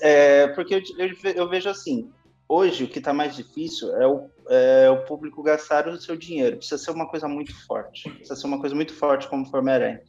é, 0.00 0.48
porque 0.48 0.74
eu, 0.74 0.82
eu, 0.98 1.32
eu, 1.34 1.48
vejo 1.48 1.68
assim, 1.68 2.10
hoje 2.48 2.84
o 2.84 2.88
que 2.88 2.98
está 2.98 3.12
mais 3.12 3.36
difícil 3.36 3.94
é 3.96 4.06
o, 4.06 4.30
é 4.48 4.90
o 4.90 5.04
público 5.04 5.42
gastar 5.42 5.86
o 5.88 6.00
seu 6.00 6.16
dinheiro. 6.16 6.56
Precisa 6.56 6.78
ser 6.78 6.90
uma 6.90 7.06
coisa 7.06 7.28
muito 7.28 7.54
forte. 7.66 8.08
Precisa 8.10 8.36
ser 8.36 8.46
uma 8.46 8.60
coisa 8.60 8.74
muito 8.74 8.94
forte 8.94 9.28
como 9.28 9.46
Forma-Aranha. 9.46 10.00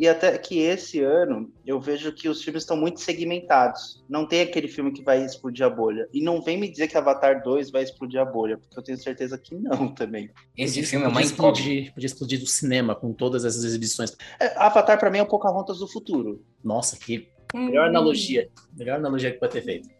E 0.00 0.08
até 0.08 0.38
que 0.38 0.58
esse 0.60 1.02
ano 1.02 1.52
eu 1.66 1.78
vejo 1.78 2.10
que 2.10 2.26
os 2.26 2.42
filmes 2.42 2.62
estão 2.62 2.74
muito 2.74 3.00
segmentados. 3.00 4.02
Não 4.08 4.26
tem 4.26 4.40
aquele 4.40 4.66
filme 4.66 4.92
que 4.92 5.04
vai 5.04 5.22
explodir 5.22 5.66
a 5.66 5.68
bolha. 5.68 6.08
E 6.10 6.22
não 6.22 6.40
vem 6.40 6.58
me 6.58 6.70
dizer 6.70 6.88
que 6.88 6.96
Avatar 6.96 7.42
2 7.42 7.70
vai 7.70 7.82
explodir 7.82 8.18
a 8.18 8.24
bolha, 8.24 8.56
porque 8.56 8.78
eu 8.78 8.82
tenho 8.82 8.96
certeza 8.96 9.36
que 9.36 9.54
não 9.54 9.88
também. 9.92 10.30
Esse 10.56 10.76
podia, 10.76 10.88
filme 10.88 11.04
é 11.04 11.08
mais 11.10 11.26
explodir, 11.26 11.92
podia 11.92 12.06
explodir 12.06 12.40
do 12.40 12.46
cinema 12.46 12.94
com 12.94 13.12
todas 13.12 13.44
essas 13.44 13.62
exibições. 13.62 14.16
É, 14.40 14.56
Avatar 14.56 14.98
para 14.98 15.10
mim 15.10 15.18
é 15.18 15.22
o 15.22 15.26
Pocahontas 15.26 15.80
do 15.80 15.86
futuro. 15.86 16.42
Nossa, 16.64 16.96
que 16.96 17.28
melhor 17.52 17.88
analogia. 17.88 18.48
Melhor 18.72 18.96
analogia 18.96 19.30
que 19.30 19.38
pode 19.38 19.52
ter 19.52 19.62
feito. 19.62 19.90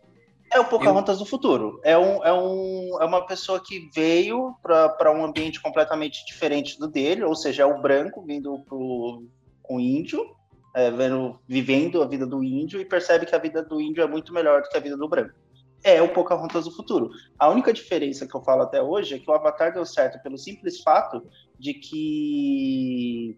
É 0.50 0.58
o 0.58 0.64
Pocahontas 0.64 1.18
eu... 1.18 1.24
do 1.24 1.28
futuro. 1.28 1.78
É, 1.84 1.98
um, 1.98 2.24
é, 2.24 2.32
um, 2.32 3.02
é 3.02 3.04
uma 3.04 3.26
pessoa 3.26 3.62
que 3.62 3.90
veio 3.94 4.54
para 4.62 5.12
um 5.12 5.26
ambiente 5.26 5.60
completamente 5.60 6.24
diferente 6.24 6.78
do 6.78 6.88
dele, 6.88 7.22
ou 7.22 7.36
seja, 7.36 7.64
é 7.64 7.66
o 7.66 7.82
branco 7.82 8.22
vindo 8.22 8.58
pro 8.60 9.28
com 9.70 9.78
índio, 9.78 10.34
é, 10.74 10.90
vendo, 10.90 11.38
vivendo 11.46 12.02
a 12.02 12.06
vida 12.08 12.26
do 12.26 12.42
índio 12.42 12.80
e 12.80 12.84
percebe 12.84 13.24
que 13.24 13.36
a 13.36 13.38
vida 13.38 13.62
do 13.62 13.80
índio 13.80 14.02
é 14.02 14.06
muito 14.06 14.34
melhor 14.34 14.62
do 14.62 14.68
que 14.68 14.76
a 14.76 14.80
vida 14.80 14.96
do 14.96 15.08
branco. 15.08 15.38
É 15.84 16.02
o 16.02 16.12
Pocahontas 16.12 16.64
do 16.64 16.72
futuro. 16.72 17.08
A 17.38 17.48
única 17.48 17.72
diferença 17.72 18.26
que 18.26 18.34
eu 18.34 18.42
falo 18.42 18.62
até 18.62 18.82
hoje 18.82 19.14
é 19.14 19.18
que 19.20 19.30
o 19.30 19.32
Avatar 19.32 19.72
deu 19.72 19.86
certo 19.86 20.20
pelo 20.24 20.36
simples 20.36 20.82
fato 20.82 21.24
de 21.56 21.74
que 21.74 23.36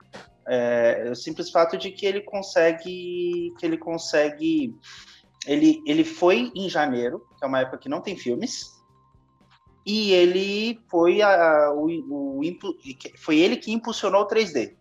é, 0.49 1.11
o 1.13 1.15
simples 1.15 1.51
fato 1.51 1.77
de 1.77 1.91
que 1.91 2.07
ele 2.07 2.23
consegue 2.23 3.53
que 3.59 3.67
ele 3.67 3.77
consegue 3.77 4.75
ele, 5.47 5.83
ele 5.87 6.05
foi 6.05 6.51
em 6.57 6.67
janeiro, 6.69 7.27
que 7.39 7.45
é 7.45 7.47
uma 7.47 7.61
época 7.61 7.77
que 7.77 7.91
não 7.91 8.01
tem 8.01 8.17
filmes, 8.17 8.71
e 9.85 10.13
ele 10.13 10.81
foi 10.89 11.21
a, 11.21 11.73
o, 11.73 12.39
o, 12.39 12.41
foi 13.19 13.39
ele 13.39 13.57
que 13.57 13.71
impulsionou 13.71 14.23
o 14.23 14.27
3D. 14.27 14.77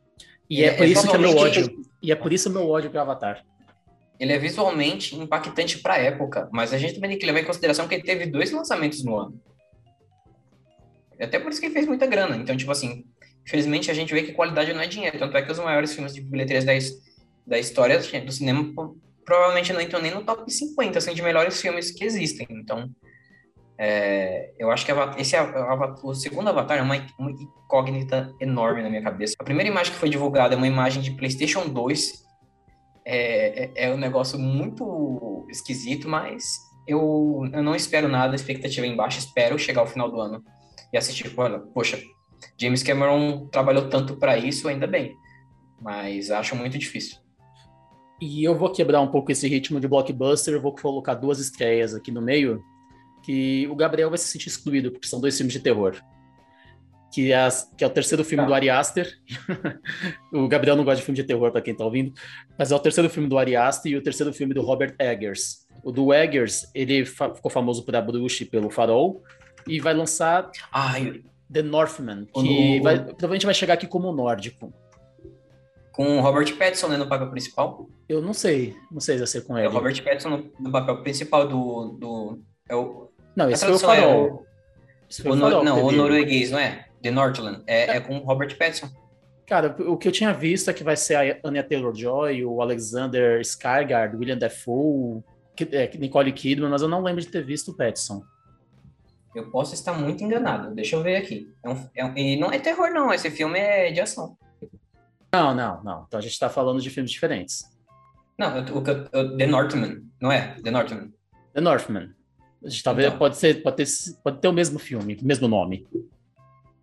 E 0.51 0.65
é, 0.65 0.67
é 0.67 0.71
por 0.73 0.85
isso 0.85 1.07
que 1.07 1.15
é 1.15 1.17
meu 1.17 1.37
ódio. 1.37 1.85
E 2.03 2.11
é 2.11 2.15
por 2.15 2.33
isso 2.33 2.49
meu 2.49 2.69
ódio 2.69 2.89
pro 2.89 2.99
Avatar. 2.99 3.41
Ele 4.19 4.33
é 4.33 4.37
visualmente 4.37 5.15
impactante 5.15 5.79
para 5.79 5.93
a 5.93 5.97
época, 5.97 6.49
mas 6.51 6.73
a 6.73 6.77
gente 6.77 6.95
também 6.95 7.11
tem 7.11 7.19
que 7.19 7.25
levar 7.25 7.39
em 7.39 7.45
consideração 7.45 7.87
que 7.87 7.95
ele 7.95 8.03
teve 8.03 8.25
dois 8.25 8.51
lançamentos 8.51 9.01
no 9.01 9.17
ano. 9.17 9.41
Até 11.17 11.39
por 11.39 11.51
isso 11.51 11.61
que 11.61 11.67
ele 11.67 11.73
fez 11.73 11.87
muita 11.87 12.05
grana. 12.05 12.35
Então, 12.35 12.57
tipo 12.57 12.69
assim, 12.69 13.05
infelizmente 13.47 13.89
a 13.89 13.93
gente 13.93 14.13
vê 14.13 14.23
que 14.23 14.33
qualidade 14.33 14.73
não 14.73 14.81
é 14.81 14.87
dinheiro. 14.87 15.17
Tanto 15.17 15.37
é 15.37 15.41
que 15.41 15.51
os 15.53 15.57
maiores 15.57 15.93
filmes 15.93 16.13
de 16.13 16.19
bilheterias 16.19 16.65
da, 16.65 16.73
da 17.47 17.57
história 17.57 17.97
do 17.97 18.31
cinema 18.33 18.73
provavelmente 19.23 19.71
não 19.71 19.79
entram 19.79 20.01
nem 20.01 20.13
no 20.13 20.25
top 20.25 20.51
50 20.51 20.97
assim, 20.97 21.13
de 21.13 21.21
melhores 21.21 21.61
filmes 21.61 21.91
que 21.91 22.03
existem. 22.03 22.45
Então, 22.49 22.89
é, 23.83 24.53
eu 24.59 24.69
acho 24.69 24.85
que 24.85 24.91
esse 25.17 25.35
o 26.03 26.13
segundo 26.13 26.47
Avatar 26.49 26.77
é 26.77 26.83
uma, 26.83 27.03
uma, 27.17 27.31
incógnita 27.31 28.31
enorme 28.39 28.83
na 28.83 28.91
minha 28.91 29.01
cabeça. 29.01 29.33
A 29.39 29.43
primeira 29.43 29.71
imagem 29.71 29.91
que 29.91 29.97
foi 29.97 30.07
divulgada 30.07 30.53
é 30.53 30.57
uma 30.57 30.67
imagem 30.67 31.01
de 31.01 31.09
PlayStation 31.09 31.67
2. 31.67 32.23
É, 33.03 33.63
é, 33.63 33.87
é 33.87 33.91
um 33.91 33.97
negócio 33.97 34.37
muito 34.37 35.47
esquisito, 35.49 36.07
mas 36.07 36.59
eu, 36.87 37.41
eu 37.51 37.63
não 37.63 37.75
espero 37.75 38.07
nada, 38.07 38.35
expectativa 38.35 38.85
embaixo. 38.85 39.17
Espero 39.17 39.57
chegar 39.57 39.81
ao 39.81 39.87
final 39.87 40.11
do 40.11 40.21
ano 40.21 40.43
e 40.93 40.97
assistir. 40.99 41.33
Olha, 41.35 41.57
poxa, 41.57 41.99
James 42.61 42.83
Cameron 42.83 43.47
trabalhou 43.47 43.89
tanto 43.89 44.15
para 44.15 44.37
isso, 44.37 44.67
ainda 44.67 44.85
bem, 44.85 45.15
mas 45.81 46.29
acho 46.29 46.55
muito 46.55 46.77
difícil. 46.77 47.17
E 48.21 48.43
eu 48.43 48.55
vou 48.55 48.71
quebrar 48.71 49.01
um 49.01 49.09
pouco 49.09 49.31
esse 49.31 49.47
ritmo 49.47 49.79
de 49.79 49.87
blockbuster, 49.87 50.61
vou 50.61 50.75
colocar 50.75 51.15
duas 51.15 51.39
estreias 51.39 51.95
aqui 51.95 52.11
no 52.11 52.21
meio 52.21 52.61
que 53.23 53.67
o 53.67 53.75
Gabriel 53.75 54.09
vai 54.09 54.17
se 54.17 54.27
sentir 54.27 54.47
excluído, 54.47 54.91
porque 54.91 55.07
são 55.07 55.19
dois 55.19 55.35
filmes 55.35 55.53
de 55.53 55.59
terror. 55.59 55.95
Que 57.13 57.33
é, 57.33 57.47
que 57.77 57.83
é 57.83 57.87
o 57.87 57.89
terceiro 57.89 58.23
filme 58.23 58.43
tá. 58.43 58.47
do 58.47 58.53
Ari 58.53 58.69
Aster. 58.69 59.17
o 60.31 60.47
Gabriel 60.47 60.77
não 60.77 60.85
gosta 60.85 60.99
de 60.99 61.05
filme 61.05 61.17
de 61.17 61.25
terror, 61.25 61.51
para 61.51 61.61
quem 61.61 61.75
tá 61.75 61.83
ouvindo. 61.83 62.13
Mas 62.57 62.71
é 62.71 62.75
o 62.75 62.79
terceiro 62.79 63.09
filme 63.09 63.27
do 63.27 63.37
Ari 63.37 63.55
Aster 63.55 63.91
e 63.91 63.97
o 63.97 64.01
terceiro 64.01 64.31
filme 64.31 64.53
do 64.53 64.61
Robert 64.61 64.95
Eggers. 64.97 65.67
O 65.83 65.91
do 65.91 66.13
Eggers, 66.13 66.69
ele 66.73 67.05
fa 67.05 67.33
ficou 67.33 67.51
famoso 67.51 67.83
por 67.83 67.95
A 67.95 68.01
Bruxa 68.01 68.43
e 68.43 68.45
pelo 68.45 68.69
Farol. 68.69 69.23
E 69.67 69.79
vai 69.79 69.93
lançar 69.93 70.49
Ai. 70.71 71.21
The 71.51 71.61
Northman, 71.61 72.25
que 72.33 72.79
vai, 72.79 72.97
provavelmente 73.03 73.45
vai 73.45 73.53
chegar 73.53 73.73
aqui 73.73 73.85
como 73.85 74.11
nórdico. 74.13 74.73
Com 75.91 76.17
o 76.17 76.21
Robert 76.21 76.55
Pattinson 76.57 76.87
né, 76.87 76.97
no 76.97 77.07
papel 77.07 77.29
principal? 77.29 77.89
Eu 78.07 78.21
não 78.21 78.33
sei. 78.33 78.75
Não 78.89 79.01
sei 79.01 79.15
se 79.15 79.19
vai 79.19 79.27
ser 79.27 79.41
com 79.41 79.57
ele. 79.57 79.67
É 79.67 79.69
o 79.69 79.73
Robert 79.73 80.01
Pattinson 80.01 80.29
no, 80.29 80.51
no 80.57 80.71
papel 80.71 81.01
principal 81.03 81.47
do, 81.47 81.89
do... 81.99 82.39
É 82.69 82.75
o, 82.75 83.10
não, 83.35 83.49
esse 83.49 83.65
foi 83.65 83.75
o 83.75 83.79
farol. 83.79 84.45
É 85.25 85.29
o, 85.29 85.33
o, 85.33 85.37
farol 85.37 85.63
não, 85.63 85.85
o 85.85 85.91
norueguês, 85.91 86.51
não 86.51 86.59
é? 86.59 86.85
The 87.01 87.11
Northland. 87.11 87.63
É, 87.67 87.91
é. 87.91 87.97
é 87.97 87.99
com 87.99 88.17
Robert 88.19 88.57
Pattinson. 88.57 88.89
Cara, 89.45 89.75
o 89.79 89.97
que 89.97 90.07
eu 90.07 90.11
tinha 90.11 90.33
visto 90.33 90.69
é 90.69 90.73
que 90.73 90.83
vai 90.83 90.95
ser 90.95 91.15
a 91.15 91.47
Anya 91.47 91.63
Taylor-Joy, 91.63 92.45
o 92.45 92.61
Alexander 92.61 93.41
Skarsgård, 93.41 94.17
William 94.17 94.37
Dafoe, 94.37 95.21
é, 95.71 95.91
Nicole 95.97 96.31
Kidman, 96.31 96.69
mas 96.69 96.81
eu 96.81 96.87
não 96.87 97.03
lembro 97.03 97.21
de 97.21 97.27
ter 97.27 97.43
visto 97.43 97.71
o 97.71 97.75
Pattinson. 97.75 98.23
Eu 99.35 99.49
posso 99.49 99.73
estar 99.73 99.93
muito 99.93 100.23
enganado. 100.23 100.73
Deixa 100.73 100.95
eu 100.95 101.03
ver 101.03 101.17
aqui. 101.17 101.53
É 101.63 101.69
um, 101.69 101.89
é 101.95 102.05
um, 102.05 102.17
e 102.17 102.37
não 102.37 102.51
é 102.51 102.59
terror, 102.59 102.91
não. 102.91 103.13
Esse 103.13 103.29
filme 103.29 103.59
é 103.59 103.91
de 103.91 103.99
ação. 103.99 104.37
Não, 105.33 105.55
não, 105.55 105.83
não. 105.83 106.05
Então 106.07 106.19
a 106.19 106.21
gente 106.21 106.33
está 106.33 106.49
falando 106.49 106.81
de 106.81 106.89
filmes 106.89 107.11
diferentes. 107.11 107.63
Não, 108.37 108.57
o, 108.57 108.77
o, 108.79 109.37
The 109.37 109.47
Northman, 109.47 110.01
não 110.21 110.31
é? 110.31 110.55
The 110.61 110.71
Northman. 110.71 111.13
The 111.53 111.61
Northman. 111.61 112.13
Talvez 112.83 113.07
então. 113.07 113.17
pode 113.17 113.37
ser, 113.37 113.63
pode 113.63 113.77
ter, 113.77 113.85
pode 114.23 114.39
ter 114.39 114.47
o 114.47 114.53
mesmo 114.53 114.77
filme, 114.77 115.17
o 115.21 115.25
mesmo 115.25 115.47
nome. 115.47 115.87
Eu 115.93 116.03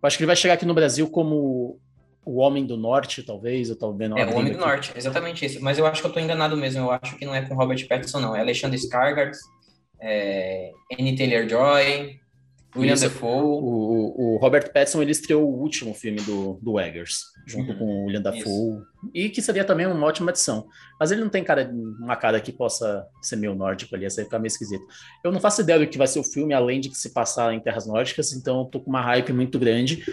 acho 0.03 0.17
que 0.17 0.23
ele 0.23 0.27
vai 0.27 0.35
chegar 0.35 0.55
aqui 0.55 0.65
no 0.65 0.73
Brasil 0.73 1.09
como 1.09 1.79
o 2.25 2.37
Homem 2.37 2.65
do 2.65 2.77
Norte, 2.77 3.23
talvez, 3.23 3.69
eu 3.69 3.77
tô 3.77 3.91
vendo. 3.93 4.17
É, 4.17 4.25
o 4.25 4.35
Homem 4.35 4.51
do 4.51 4.59
Norte, 4.59 4.91
exatamente 4.95 5.45
isso. 5.45 5.63
Mas 5.63 5.77
eu 5.77 5.85
acho 5.85 6.01
que 6.01 6.07
eu 6.07 6.11
tô 6.11 6.19
enganado 6.19 6.55
mesmo. 6.57 6.81
Eu 6.81 6.91
acho 6.91 7.15
que 7.17 7.25
não 7.25 7.33
é 7.33 7.41
com 7.41 7.55
Robert 7.55 7.87
Pattinson, 7.87 8.19
não. 8.19 8.35
É 8.35 8.41
Alexandre 8.41 8.77
Skarsgård, 8.77 9.31
é, 10.01 10.71
Annie 10.99 11.15
Taylor-Joy, 11.15 12.19
William 12.75 12.95
Defoe. 12.95 13.43
O, 13.43 14.35
o, 14.35 14.37
Robert 14.37 14.71
Pattinson 14.71 15.01
ele 15.01 15.11
estreou 15.11 15.43
o 15.43 15.59
último 15.59 15.93
filme 15.93 16.21
do, 16.21 16.59
do 16.61 16.79
Eggers, 16.79 17.23
junto 17.47 17.71
uhum. 17.71 17.77
com 17.77 17.85
o 17.85 18.05
William 18.05 18.21
Dafoe, 18.21 18.41
Isso. 18.41 18.85
e 19.13 19.29
que 19.29 19.41
seria 19.41 19.63
também 19.63 19.87
uma 19.87 20.05
ótima 20.05 20.29
adição. 20.29 20.67
Mas 20.99 21.11
ele 21.11 21.21
não 21.21 21.29
tem 21.29 21.43
cara, 21.43 21.71
uma 21.99 22.15
cara 22.15 22.39
que 22.39 22.51
possa 22.51 23.07
ser 23.21 23.37
meio 23.37 23.55
nórdico 23.55 23.95
ali, 23.95 24.03
ia 24.03 24.11
ficar 24.11 24.37
meio 24.37 24.47
esquisito. 24.47 24.85
Eu 25.23 25.31
não 25.31 25.39
faço 25.39 25.61
ideia 25.61 25.79
do 25.79 25.87
que 25.87 25.97
vai 25.97 26.07
ser 26.07 26.19
o 26.19 26.23
filme, 26.23 26.53
além 26.53 26.79
de 26.79 26.89
que 26.89 26.97
se 26.97 27.11
passar 27.11 27.53
em 27.53 27.59
terras 27.59 27.87
nórdicas, 27.87 28.33
então 28.33 28.59
eu 28.59 28.65
tô 28.65 28.79
com 28.79 28.89
uma 28.89 29.01
hype 29.01 29.33
muito 29.33 29.57
grande. 29.57 30.03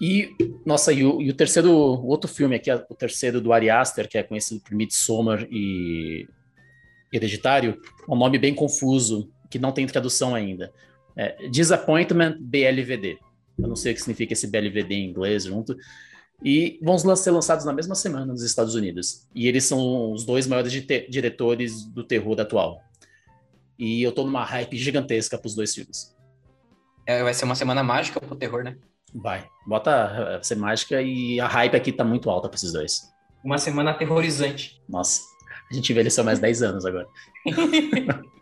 E, 0.00 0.34
nossa, 0.66 0.92
e 0.92 1.04
o, 1.04 1.22
e 1.22 1.30
o 1.30 1.34
terceiro, 1.34 1.70
o 1.70 2.06
outro 2.06 2.28
filme 2.28 2.56
aqui, 2.56 2.70
o 2.72 2.94
terceiro 2.94 3.40
do 3.40 3.52
Ari 3.52 3.70
Aster, 3.70 4.08
que 4.08 4.18
é 4.18 4.22
conhecido 4.22 4.60
por 4.60 4.74
Midsommar 4.74 5.46
e 5.50 6.26
Hereditário, 7.12 7.78
é 8.08 8.12
um 8.12 8.16
nome 8.16 8.38
bem 8.38 8.54
confuso, 8.54 9.30
que 9.48 9.58
não 9.58 9.70
tem 9.70 9.86
tradução 9.86 10.34
ainda. 10.34 10.72
É, 11.16 11.48
Disappointment 11.48 12.36
BLVD. 12.40 13.18
Eu 13.58 13.68
não 13.68 13.76
sei 13.76 13.92
o 13.92 13.94
que 13.94 14.00
significa 14.00 14.32
esse 14.32 14.46
BLVD 14.46 14.94
em 14.94 15.10
inglês 15.10 15.44
junto. 15.44 15.76
E 16.44 16.80
vão 16.82 16.98
ser 17.16 17.30
lançados 17.30 17.64
na 17.64 17.72
mesma 17.72 17.94
semana 17.94 18.26
nos 18.26 18.42
Estados 18.42 18.74
Unidos. 18.74 19.28
E 19.34 19.46
eles 19.46 19.64
são 19.64 20.12
os 20.12 20.24
dois 20.24 20.46
maiores 20.46 20.72
diretores 21.08 21.84
do 21.84 22.02
terror 22.02 22.40
atual. 22.40 22.82
E 23.78 24.02
eu 24.02 24.12
tô 24.12 24.24
numa 24.24 24.44
hype 24.44 24.76
gigantesca 24.76 25.38
pros 25.38 25.54
dois 25.54 25.74
filmes. 25.74 26.16
É, 27.06 27.22
vai 27.22 27.34
ser 27.34 27.44
uma 27.44 27.54
semana 27.54 27.82
mágica 27.82 28.20
pro 28.20 28.36
terror, 28.36 28.64
né? 28.64 28.76
Vai. 29.14 29.46
Bota 29.66 30.08
vai 30.32 30.44
ser 30.44 30.56
mágica 30.56 31.00
e 31.02 31.38
a 31.40 31.46
hype 31.46 31.76
aqui 31.76 31.92
tá 31.92 32.04
muito 32.04 32.30
alta 32.30 32.48
pra 32.48 32.56
esses 32.56 32.72
dois. 32.72 33.12
Uma 33.44 33.58
semana 33.58 33.90
aterrorizante. 33.90 34.80
Nossa, 34.88 35.20
a 35.70 35.74
gente 35.74 35.90
envelheceu 35.90 36.24
mais 36.24 36.38
10 36.38 36.62
anos 36.62 36.84
agora. 36.84 37.06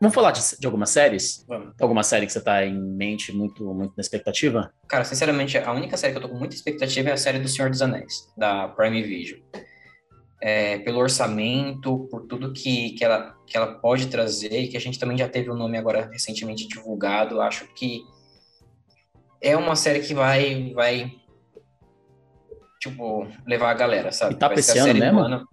Vamos 0.00 0.14
falar 0.14 0.30
de, 0.30 0.40
de, 0.58 0.66
algumas 0.66 0.90
séries? 0.90 1.44
Vamos. 1.48 1.74
Alguma 1.80 2.02
série 2.02 2.26
que 2.26 2.32
você 2.32 2.40
tá 2.40 2.64
em 2.64 2.78
mente 2.78 3.32
muito, 3.32 3.64
muito 3.72 3.94
na 3.96 4.00
expectativa? 4.00 4.70
Cara, 4.88 5.04
sinceramente, 5.04 5.56
a 5.56 5.72
única 5.72 5.96
série 5.96 6.12
que 6.12 6.18
eu 6.18 6.22
tô 6.22 6.28
com 6.28 6.38
muita 6.38 6.54
expectativa 6.54 7.08
é 7.08 7.12
a 7.12 7.16
série 7.16 7.38
do 7.38 7.48
Senhor 7.48 7.70
dos 7.70 7.80
Anéis, 7.80 8.30
da 8.36 8.68
Prime 8.68 9.02
Video. 9.02 9.42
é, 10.40 10.78
pelo 10.78 10.98
orçamento, 10.98 12.06
por 12.10 12.26
tudo 12.26 12.52
que, 12.52 12.90
que, 12.90 13.04
ela, 13.04 13.34
que 13.46 13.56
ela 13.56 13.78
pode 13.78 14.08
trazer, 14.08 14.52
e 14.52 14.68
que 14.68 14.76
a 14.76 14.80
gente 14.80 14.98
também 14.98 15.16
já 15.16 15.28
teve 15.28 15.50
o 15.50 15.56
nome 15.56 15.78
agora 15.78 16.08
recentemente 16.12 16.68
divulgado. 16.68 17.40
Acho 17.40 17.66
que 17.74 18.02
é 19.40 19.56
uma 19.56 19.76
série 19.76 20.00
que 20.00 20.14
vai, 20.14 20.72
vai 20.74 21.12
tipo, 22.80 23.26
levar 23.46 23.70
a 23.70 23.74
galera, 23.74 24.12
sabe? 24.12 24.34
E 24.34 24.36
tá 24.36 24.46
vai 24.46 24.54
apreciando 24.54 24.94
mesmo? 24.98 25.20
Ano. 25.20 25.48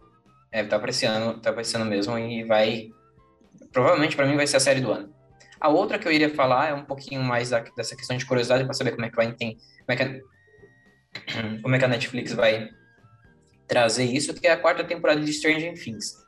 É, 0.51 0.63
tá 0.63 0.75
apreciando, 0.75 1.39
tá 1.39 1.49
apreciando 1.49 1.85
mesmo 1.85 2.17
e 2.17 2.43
vai... 2.43 2.89
Provavelmente 3.73 4.15
para 4.15 4.25
mim 4.25 4.37
vai 4.37 4.47
ser 4.47 4.57
a 4.57 4.59
série 4.61 4.79
do 4.79 4.91
ano. 4.91 5.13
A 5.59 5.67
outra 5.67 5.97
que 5.97 6.07
eu 6.07 6.11
iria 6.11 6.29
falar 6.29 6.69
é 6.69 6.73
um 6.73 6.85
pouquinho 6.85 7.23
mais 7.23 7.49
da, 7.49 7.59
dessa 7.75 7.95
questão 7.95 8.15
de 8.15 8.25
curiosidade 8.25 8.63
para 8.63 8.73
saber 8.73 8.91
como 8.91 9.05
é 9.05 9.09
que 9.09 9.15
vai 9.15 9.33
como 9.33 9.55
é 9.89 9.95
a, 10.03 11.59
como 11.61 11.75
é 11.75 11.79
que 11.79 11.85
a 11.85 11.87
Netflix 11.87 12.33
vai 12.33 12.69
trazer 13.67 14.05
isso, 14.05 14.33
que 14.33 14.45
é 14.45 14.51
a 14.51 14.57
quarta 14.57 14.83
temporada 14.83 15.19
de 15.19 15.33
Stranger 15.33 15.73
Things. 15.73 16.21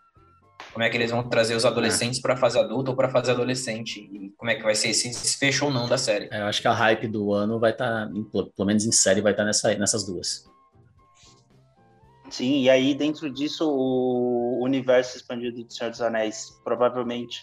Como 0.74 0.84
é 0.84 0.90
que 0.90 0.98
eles 0.98 1.12
vão 1.12 1.28
trazer 1.30 1.56
os 1.56 1.66
adolescentes 1.66 2.20
é. 2.20 2.22
para 2.22 2.36
fase 2.36 2.58
adulta 2.58 2.92
ou 2.92 2.98
para 2.98 3.10
fase 3.10 3.30
adolescente? 3.30 4.00
E 4.00 4.34
como 4.38 4.52
é 4.52 4.56
que 4.56 4.64
vai 4.64 4.74
ser 4.74 4.90
esse 4.90 5.10
desfecho 5.10 5.66
ou 5.66 5.72
não 5.72 5.88
da 5.88 5.98
série? 5.98 6.28
É, 6.32 6.42
eu 6.42 6.46
acho 6.46 6.62
que 6.62 6.68
a 6.68 6.74
hype 6.74 7.08
do 7.08 7.34
ano 7.34 7.60
vai 7.60 7.72
estar, 7.72 8.08
tá, 8.08 8.12
pelo 8.56 8.66
menos 8.66 8.86
em 8.86 8.92
série, 8.92 9.22
vai 9.22 9.34
estar 9.34 9.44
tá 9.44 9.48
nessa, 9.48 9.76
nessas 9.76 10.06
duas. 10.06 10.46
Sim, 12.30 12.62
e 12.64 12.70
aí 12.70 12.96
dentro 12.96 13.30
disso 13.30 13.70
o 13.70 14.64
universo 14.64 15.16
expandido 15.16 15.64
de 15.64 15.74
Senhor 15.74 15.92
dos 15.92 16.02
Anéis 16.02 16.60
provavelmente 16.64 17.42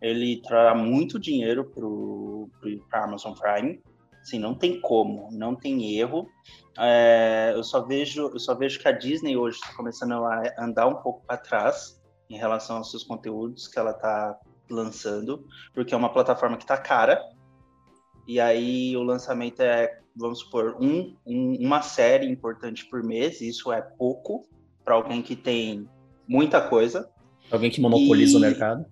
ele 0.00 0.40
trará 0.42 0.74
muito 0.74 1.18
dinheiro 1.18 1.64
para 2.88 3.00
a 3.00 3.04
Amazon 3.04 3.34
Prime. 3.34 3.80
Sim, 4.22 4.38
não 4.38 4.54
tem 4.54 4.80
como, 4.80 5.28
não 5.32 5.56
tem 5.56 5.98
erro. 5.98 6.28
É, 6.78 7.52
eu 7.54 7.64
só 7.64 7.84
vejo, 7.84 8.28
eu 8.28 8.38
só 8.38 8.54
vejo 8.54 8.78
que 8.78 8.86
a 8.86 8.92
Disney 8.92 9.36
hoje 9.36 9.56
está 9.56 9.74
começando 9.74 10.12
a 10.12 10.42
andar 10.58 10.86
um 10.86 10.96
pouco 10.96 11.24
para 11.26 11.36
trás 11.36 12.00
em 12.28 12.36
relação 12.36 12.76
aos 12.76 12.90
seus 12.90 13.02
conteúdos 13.02 13.66
que 13.66 13.78
ela 13.78 13.90
está 13.90 14.38
lançando, 14.70 15.44
porque 15.74 15.92
é 15.92 15.96
uma 15.96 16.12
plataforma 16.12 16.56
que 16.56 16.64
está 16.64 16.76
cara. 16.76 17.20
E 18.26 18.38
aí 18.38 18.96
o 18.96 19.02
lançamento 19.02 19.60
é, 19.60 19.99
vamos 20.16 20.40
supor, 20.40 20.76
um, 20.80 21.16
um, 21.26 21.56
uma 21.60 21.82
série 21.82 22.28
importante 22.28 22.86
por 22.86 23.02
mês. 23.02 23.40
Isso 23.40 23.72
é 23.72 23.80
pouco 23.80 24.46
para 24.84 24.94
alguém 24.94 25.22
que 25.22 25.36
tem 25.36 25.88
muita 26.26 26.60
coisa. 26.60 27.10
Alguém 27.50 27.70
que 27.70 27.80
monopoliza 27.80 28.34
e... 28.34 28.36
o 28.36 28.40
mercado. 28.40 28.86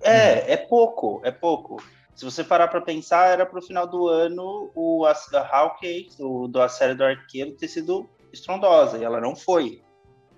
É, 0.00 0.52
é 0.52 0.56
pouco, 0.56 1.20
é 1.24 1.30
pouco. 1.30 1.82
Se 2.14 2.24
você 2.24 2.42
parar 2.42 2.68
para 2.68 2.80
pensar, 2.80 3.28
era 3.28 3.46
para 3.46 3.58
o 3.58 3.62
final 3.62 3.86
do 3.86 4.08
ano 4.08 4.70
o, 4.74 5.04
a, 5.04 5.12
a 5.12 5.56
Hawkeye, 5.56 6.08
o, 6.18 6.48
da 6.48 6.68
série 6.68 6.94
do 6.94 7.04
Arqueiro, 7.04 7.52
ter 7.52 7.68
sido 7.68 8.08
estrondosa, 8.32 8.98
e 8.98 9.04
ela 9.04 9.20
não 9.20 9.36
foi 9.36 9.82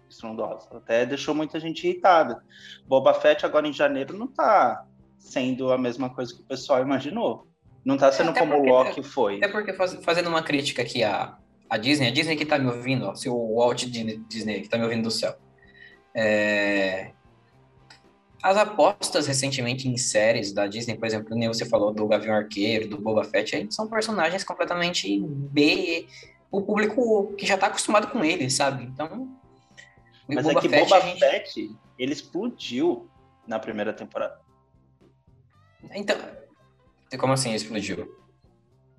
estrondosa. 0.09 0.69
Até 0.73 1.07
deixou 1.07 1.35
muita 1.35 1.59
gente 1.59 1.87
irritada. 1.87 2.43
Boba 2.87 3.15
Fett 3.15 3.47
agora 3.47 3.67
em 3.67 3.73
janeiro 3.73 4.19
não 4.19 4.27
está 4.27 4.85
sendo 5.19 5.73
a 5.73 5.79
mesma 5.79 6.11
coisa 6.11 6.35
que 6.35 6.43
o 6.43 6.47
pessoal 6.47 6.83
imaginou. 6.83 7.47
Não 7.85 7.95
está 7.95 8.13
sendo 8.13 8.35
como 8.35 8.57
o 8.57 8.65
Loki 8.65 9.03
foi. 9.03 9.37
Até 9.37 9.49
porque, 9.49 9.73
faz, 9.73 9.95
fazendo 10.05 10.29
uma 10.29 10.43
crítica 10.43 10.83
aqui 10.83 11.03
à, 11.03 11.37
à 11.69 11.77
Disney, 11.77 12.09
a 12.09 12.11
Disney 12.11 12.37
que 12.37 12.43
está 12.43 12.59
me 12.59 12.67
ouvindo, 12.67 13.07
ó, 13.07 13.15
se 13.15 13.29
o 13.29 13.57
Walt 13.57 13.85
Disney 13.85 14.61
que 14.61 14.67
está 14.67 14.77
me 14.77 14.85
ouvindo 14.85 15.05
do 15.05 15.11
céu. 15.11 15.35
É, 16.15 17.13
as 18.43 18.57
apostas 18.57 19.27
recentemente 19.27 19.87
em 19.87 19.97
séries 19.97 20.53
da 20.53 20.67
Disney, 20.67 20.97
por 20.97 21.07
exemplo, 21.07 21.37
nem 21.37 21.49
você 21.49 21.67
falou 21.67 21.93
do 21.93 22.07
Gavião 22.07 22.35
Arqueiro, 22.35 22.89
do 22.89 22.99
Boba 22.99 23.23
Fett, 23.23 23.55
aí 23.55 23.67
são 23.71 23.87
personagens 23.87 24.43
completamente 24.43 25.21
B, 25.21 26.07
o 26.51 26.63
público 26.63 27.35
que 27.37 27.47
já 27.47 27.55
está 27.55 27.67
acostumado 27.67 28.09
com 28.09 28.25
eles, 28.25 28.55
sabe? 28.55 28.85
Então. 28.85 29.29
Mas 30.27 30.45
Boba 30.45 30.59
é 30.59 30.63
que 30.63 30.69
Fett, 30.69 30.89
Boba 30.89 31.01
gente... 31.03 31.21
Fett, 31.21 31.77
ele 31.99 32.13
explodiu 32.13 33.11
na 33.47 33.59
primeira 33.59 33.93
temporada. 33.93 34.41
Então. 35.95 36.17
Como 37.19 37.33
assim 37.33 37.55
explodiu? 37.55 38.21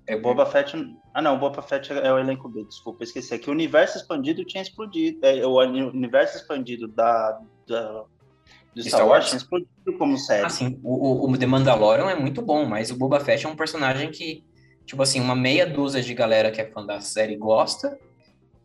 É 0.08 0.18
Boba 0.18 0.46
Fett. 0.46 0.76
Ah, 1.14 1.22
não, 1.22 1.40
Boba 1.40 1.62
Fett 1.62 1.92
é 1.94 2.12
o 2.12 2.20
elenco 2.20 2.50
B, 2.50 2.64
desculpa, 2.66 3.04
esqueci. 3.04 3.34
É 3.34 3.38
que 3.38 3.50
o 3.50 3.54
universo 3.54 3.98
expandido 3.98 4.44
tinha 4.44 4.62
explodido. 4.62 5.26
É, 5.26 5.46
o 5.46 5.58
universo 5.60 6.38
expandido 6.38 6.88
da, 6.88 7.40
da 7.68 8.06
de 8.74 8.84
Star, 8.84 9.00
Star 9.00 9.08
Wars, 9.08 9.26
Wars 9.26 9.34
explodiu 9.34 9.98
como 9.98 10.18
série. 10.18 10.46
Assim, 10.46 10.80
o, 10.84 11.30
o 11.30 11.38
The 11.38 11.46
Mandalorian 11.46 12.10
é 12.10 12.16
muito 12.16 12.42
bom, 12.42 12.66
mas 12.66 12.90
o 12.90 12.96
Boba 12.96 13.20
Fett 13.20 13.46
é 13.46 13.50
um 13.50 13.56
personagem 13.56 14.12
que, 14.12 14.44
tipo 14.86 15.02
assim, 15.02 15.20
uma 15.20 15.36
meia 15.36 15.66
dúzia 15.66 16.02
de 16.02 16.14
galera 16.14 16.52
que 16.52 16.62
é 16.62 16.66
fã 16.66 16.86
da 16.86 17.02
série 17.02 17.36
gosta, 17.36 18.00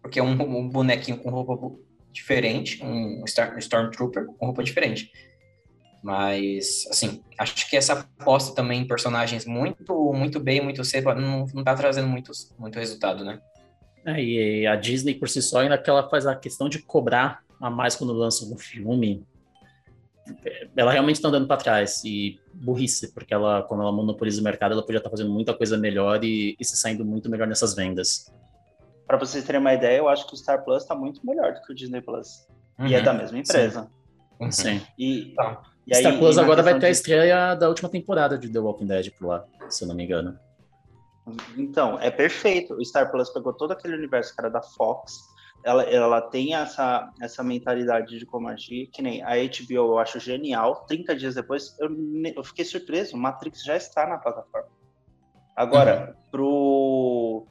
porque 0.01 0.21
é 0.21 0.23
um, 0.23 0.31
um 0.31 0.69
bonequinho 0.69 1.19
com 1.19 1.31
roupa 1.31 1.77
diferente, 2.13 2.83
um, 2.85 3.25
Star, 3.27 3.55
um 3.55 3.59
Stormtrooper 3.59 4.27
com 4.27 4.47
roupa 4.47 4.63
diferente. 4.63 5.11
Mas, 6.03 6.87
assim, 6.91 7.23
acho 7.39 7.69
que 7.69 7.77
essa 7.77 7.95
aposta 7.95 8.55
também 8.55 8.83
em 8.83 8.87
personagens 8.87 9.45
muito, 9.45 10.13
muito 10.13 10.39
bem, 10.39 10.63
muito 10.63 10.85
cedo, 10.85 11.15
não, 11.15 11.47
não 11.53 11.65
tá 11.65 11.75
trazendo 11.75 12.07
muito, 12.07 12.31
muito 12.59 12.79
resultado, 12.79 13.25
né? 13.25 13.41
É, 14.05 14.23
e 14.23 14.67
a 14.67 14.77
Disney 14.77 15.15
por 15.15 15.29
si 15.29 15.43
só 15.43 15.61
ainda 15.61 15.77
que 15.77 15.91
ela 15.91 16.09
faz 16.09 16.27
a 16.27 16.37
questão 16.37 16.69
de 16.69 16.79
cobrar 16.79 17.43
a 17.61 17.69
mais 17.69 17.97
quando 17.97 18.13
lança 18.13 18.45
um 18.45 18.57
filme, 18.57 19.27
ela 20.77 20.93
realmente 20.93 21.17
está 21.17 21.29
andando 21.29 21.47
para 21.47 21.57
trás 21.57 22.03
e 22.05 22.39
burrice, 22.53 23.13
porque 23.13 23.33
ela, 23.33 23.63
quando 23.63 23.83
ela 23.83 23.93
monopoliza 23.93 24.41
o 24.41 24.45
mercado, 24.45 24.73
ela 24.73 24.83
podia 24.83 24.99
estar 24.99 25.11
tá 25.11 25.17
fazendo 25.17 25.33
muita 25.33 25.55
coisa 25.55 25.77
melhor 25.77 26.23
e, 26.25 26.57
e 26.59 26.65
se 26.65 26.77
saindo 26.77 27.05
muito 27.05 27.31
melhor 27.31 27.47
nessas 27.47 27.75
vendas. 27.75 28.33
Para 29.07 29.17
vocês 29.17 29.45
terem 29.45 29.61
uma 29.61 29.73
ideia, 29.73 29.99
eu 29.99 30.09
acho 30.09 30.27
que 30.27 30.35
o 30.35 30.37
Star 30.37 30.65
Plus 30.65 30.83
está 30.83 30.95
muito 30.95 31.25
melhor 31.25 31.55
do 31.55 31.63
que 31.63 31.73
o 31.73 31.75
Disney 31.75 32.01
Plus. 32.01 32.47
Uhum, 32.79 32.89
e 32.89 32.95
é 32.95 32.99
uhum. 32.99 33.05
da 33.05 33.15
mesma 33.15 33.39
empresa. 33.39 33.83
Sim. 33.83 34.45
Uhum. 34.45 34.53
sim. 34.53 34.83
E, 34.99 35.33
tá. 35.35 35.63
E 35.87 35.94
aí, 35.94 36.01
Star 36.01 36.18
Plus 36.18 36.38
agora 36.38 36.62
vai 36.62 36.75
ter 36.75 36.81
de... 36.81 36.87
a 36.87 36.90
estreia 36.90 37.55
da 37.55 37.68
última 37.68 37.88
temporada 37.88 38.37
de 38.37 38.49
The 38.49 38.59
Walking 38.59 38.87
Dead 38.87 39.11
por 39.18 39.29
lá, 39.29 39.44
se 39.68 39.85
eu 39.85 39.88
não 39.88 39.94
me 39.94 40.05
engano. 40.05 40.38
Então, 41.57 41.99
é 42.01 42.11
perfeito. 42.11 42.75
O 42.75 42.85
Star 42.85 43.11
Plus 43.11 43.31
pegou 43.31 43.53
todo 43.53 43.72
aquele 43.72 43.94
universo 43.94 44.35
que 44.35 44.40
era 44.40 44.51
da 44.51 44.62
Fox, 44.62 45.12
ela, 45.66 45.83
ela 45.83 46.20
tem 46.22 46.55
essa, 46.55 47.12
essa 47.20 47.42
mentalidade 47.42 48.18
de 48.18 48.25
como 48.25 48.49
agir, 48.49 48.87
que 48.87 49.03
nem 49.03 49.20
a 49.22 49.35
HBO 49.35 49.75
eu 49.75 49.99
acho 49.99 50.20
genial. 50.20 50.85
30 50.87 51.16
dias 51.16 51.35
depois, 51.35 51.77
eu, 51.81 51.88
eu 52.37 52.44
fiquei 52.44 52.64
surpreso, 52.64 53.16
Matrix 53.16 53.64
já 53.64 53.77
está 53.77 54.07
na 54.07 54.18
plataforma. 54.18 54.68
Agora, 55.57 56.14
uhum. 56.16 56.31
pro, 56.31 57.46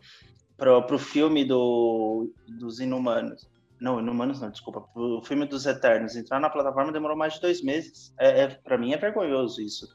pro, 0.56 0.84
pro 0.84 1.00
filme 1.00 1.44
do, 1.44 2.32
dos 2.48 2.80
Inumanos, 2.80 3.50
não, 3.80 4.00
Inumanos 4.00 4.40
não, 4.40 4.50
desculpa, 4.50 4.82
pro 4.82 5.22
filme 5.24 5.46
dos 5.46 5.66
Eternos 5.66 6.16
entrar 6.16 6.40
na 6.40 6.50
plataforma 6.50 6.92
demorou 6.92 7.18
mais 7.18 7.34
de 7.34 7.42
dois 7.42 7.62
meses. 7.62 8.14
É, 8.20 8.42
é 8.42 8.48
para 8.48 8.78
mim 8.78 8.94
é 8.94 8.98
vergonhoso 8.98 9.62
isso. 9.62 9.88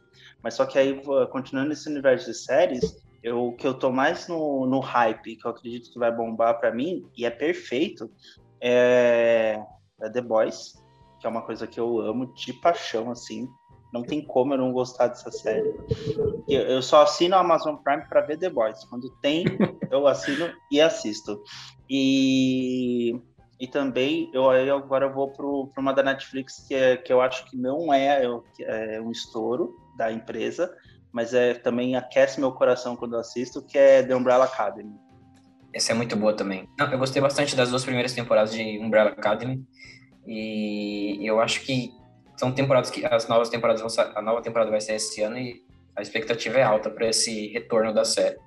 Mas 0.43 0.55
só 0.55 0.66
que 0.66 0.79
aí, 0.79 1.01
continuando 1.31 1.71
nesse 1.71 1.88
universo 1.88 2.27
de 2.27 2.35
séries, 2.35 3.03
eu 3.23 3.53
que 3.59 3.66
eu 3.66 3.75
tô 3.75 3.90
mais 3.90 4.29
no, 4.29 4.66
no 4.66 4.81
hype, 4.81 5.37
que 5.37 5.47
eu 5.47 5.51
acredito 5.51 5.93
que 5.93 5.99
vai 5.99 6.14
bombar 6.14 6.59
para 6.59 6.73
mim, 6.73 7.07
e 7.16 7.25
é 7.25 7.31
perfeito, 7.31 8.11
é, 8.61 9.62
é 10.01 10.11
The 10.11 10.21
Boys, 10.21 10.75
que 11.19 11.27
é 11.27 11.31
uma 11.31 11.43
coisa 11.43 11.66
que 11.66 11.79
eu 11.79 12.01
amo 12.01 12.33
de 12.35 12.53
paixão, 12.53 13.11
assim. 13.11 13.49
Não 13.93 14.03
tem 14.03 14.25
como 14.25 14.55
eu 14.55 14.59
não 14.59 14.73
gostar 14.73 15.09
dessa 15.09 15.33
série. 15.33 15.75
Eu, 16.49 16.61
eu 16.62 16.83
só 16.83 17.03
assino 17.03 17.35
a 17.35 17.40
Amazon 17.40 17.75
Prime 17.75 18.07
para 18.09 18.21
ver 18.21 18.38
The 18.38 18.49
Boys. 18.49 18.85
Quando 18.85 19.11
tem, 19.21 19.45
eu 19.90 20.07
assino 20.07 20.49
e 20.71 20.81
assisto. 20.81 21.43
E, 21.88 23.21
e 23.61 23.66
também, 23.66 24.31
eu 24.33 24.49
agora 24.75 25.05
eu 25.05 25.12
vou 25.12 25.29
para 25.29 25.81
uma 25.81 25.92
da 25.92 26.03
Netflix 26.03 26.64
que, 26.66 26.75
é, 26.75 26.96
que 26.96 27.12
eu 27.12 27.20
acho 27.20 27.44
que 27.44 27.59
não 27.59 27.92
é, 27.92 28.25
é 28.61 29.01
um 29.03 29.11
estouro 29.11 29.77
da 29.99 30.11
empresa, 30.11 30.75
mas 31.12 31.35
é 31.35 31.53
também 31.53 31.94
aquece 31.94 32.40
meu 32.40 32.53
coração 32.53 32.96
quando 32.96 33.16
eu 33.16 33.20
assisto, 33.20 33.61
que 33.61 33.77
é 33.77 34.03
The 34.03 34.16
Umbrella 34.16 34.46
Academy. 34.46 34.94
Essa 35.75 35.92
é 35.92 35.94
muito 35.94 36.16
boa 36.16 36.33
também. 36.33 36.66
Não, 36.79 36.90
eu 36.90 36.99
gostei 36.99 37.20
bastante 37.20 37.55
das 37.55 37.68
duas 37.68 37.85
primeiras 37.85 38.14
temporadas 38.14 38.53
de 38.53 38.79
Umbrella 38.79 39.11
Academy 39.11 39.62
e 40.27 41.18
eu 41.20 41.38
acho 41.38 41.61
que 41.61 41.92
são 42.38 42.51
temporadas 42.53 42.90
que 42.90 43.05
as 43.05 43.29
novas 43.29 43.51
temporadas 43.51 43.83
vão 43.83 44.07
a 44.16 44.23
nova 44.23 44.40
temporada 44.40 44.70
vai 44.70 44.81
ser 44.81 44.94
esse 44.94 45.20
ano 45.20 45.37
e 45.37 45.62
a 45.94 46.01
expectativa 46.01 46.57
é 46.57 46.62
alta 46.62 46.88
para 46.88 47.09
esse 47.09 47.49
retorno 47.49 47.92
da 47.92 48.07
série. 48.07 48.38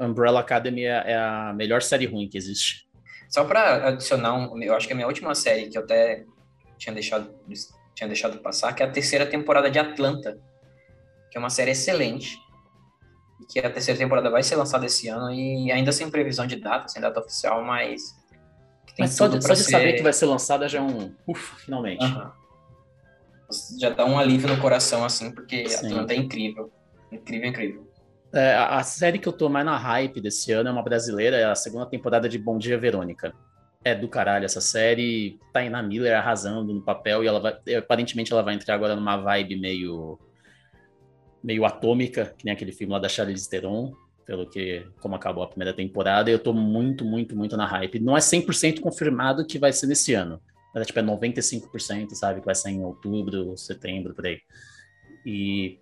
Umbrella 0.00 0.40
Academy 0.40 0.84
é, 0.84 1.12
é 1.12 1.16
a 1.16 1.52
melhor 1.54 1.82
série 1.82 2.06
ruim 2.06 2.26
que 2.26 2.38
existe. 2.38 2.90
Só 3.32 3.44
para 3.44 3.88
adicionar, 3.88 4.34
um, 4.34 4.62
eu 4.62 4.76
acho 4.76 4.86
que 4.86 4.92
a 4.92 4.96
minha 4.96 5.08
última 5.08 5.34
série 5.34 5.70
que 5.70 5.78
eu 5.78 5.82
até 5.82 6.26
tinha 6.76 6.92
deixado 6.92 7.34
tinha 7.94 8.06
deixado 8.06 8.38
passar, 8.38 8.74
que 8.74 8.82
é 8.82 8.86
a 8.86 8.90
terceira 8.90 9.24
temporada 9.24 9.70
de 9.70 9.78
Atlanta, 9.78 10.38
que 11.30 11.38
é 11.38 11.40
uma 11.40 11.48
série 11.48 11.70
excelente, 11.70 12.38
que 13.48 13.58
a 13.58 13.70
terceira 13.70 13.98
temporada 13.98 14.30
vai 14.30 14.42
ser 14.42 14.56
lançada 14.56 14.84
esse 14.84 15.08
ano 15.08 15.30
e 15.30 15.72
ainda 15.72 15.92
sem 15.92 16.10
previsão 16.10 16.46
de 16.46 16.56
data, 16.56 16.88
sem 16.88 17.00
data 17.00 17.20
oficial, 17.20 17.64
mas. 17.64 18.14
mas 18.98 19.12
só 19.12 19.26
de, 19.26 19.42
só 19.42 19.54
de 19.54 19.60
ser... 19.60 19.70
saber 19.70 19.94
que 19.94 20.02
vai 20.02 20.12
ser 20.12 20.26
lançada 20.26 20.68
já 20.68 20.78
é 20.78 20.82
um. 20.82 21.14
Ufa, 21.26 21.56
finalmente. 21.56 22.04
Já 23.78 23.90
dá 23.90 24.04
um 24.04 24.18
alívio 24.18 24.48
no 24.48 24.60
coração, 24.60 25.04
assim, 25.04 25.30
porque 25.30 25.68
Sim. 25.68 25.86
a 25.86 25.88
Atlanta 25.88 26.12
é 26.12 26.16
incrível. 26.16 26.70
Incrível, 27.10 27.48
incrível. 27.48 27.91
É, 28.34 28.54
a 28.54 28.82
série 28.82 29.18
que 29.18 29.28
eu 29.28 29.32
tô 29.32 29.48
mais 29.48 29.66
na 29.66 29.76
hype 29.76 30.20
desse 30.20 30.52
ano 30.52 30.68
é 30.68 30.72
uma 30.72 30.82
brasileira, 30.82 31.36
é 31.36 31.44
a 31.44 31.54
segunda 31.54 31.84
temporada 31.84 32.28
de 32.28 32.38
Bom 32.38 32.56
Dia 32.58 32.78
Verônica. 32.78 33.34
é 33.84 33.94
do 33.94 34.08
caralho 34.08 34.44
essa 34.44 34.60
série. 34.60 35.38
Taina 35.52 35.82
Miller 35.82 36.16
arrasando 36.16 36.72
no 36.72 36.82
papel 36.82 37.24
e 37.24 37.26
ela 37.26 37.40
vai, 37.40 37.74
aparentemente 37.76 38.32
ela 38.32 38.42
vai 38.42 38.54
entrar 38.54 38.74
agora 38.74 38.94
numa 38.94 39.16
vibe 39.16 39.56
meio 39.56 40.18
meio 41.42 41.64
atômica, 41.64 42.34
que 42.38 42.44
nem 42.44 42.54
aquele 42.54 42.72
filme 42.72 42.92
lá 42.92 43.00
da 43.00 43.08
Charlize 43.08 43.50
Theron, 43.50 43.92
pelo 44.24 44.48
que 44.48 44.86
como 45.00 45.16
acabou 45.16 45.42
a 45.42 45.48
primeira 45.48 45.74
temporada, 45.74 46.30
eu 46.30 46.38
tô 46.38 46.52
muito, 46.52 47.04
muito, 47.04 47.36
muito 47.36 47.56
na 47.56 47.66
hype. 47.66 47.98
Não 47.98 48.16
é 48.16 48.20
100% 48.20 48.80
confirmado 48.80 49.44
que 49.44 49.58
vai 49.58 49.72
ser 49.72 49.88
nesse 49.88 50.14
ano. 50.14 50.40
Mas 50.72 50.84
é, 50.84 50.86
tipo, 50.86 50.98
é 51.00 51.02
95%, 51.02 52.14
sabe, 52.14 52.40
que 52.40 52.46
vai 52.46 52.54
sair 52.54 52.74
em 52.74 52.84
outubro, 52.84 53.56
setembro, 53.58 54.14
por 54.14 54.26
aí. 54.26 54.38
E 55.26 55.78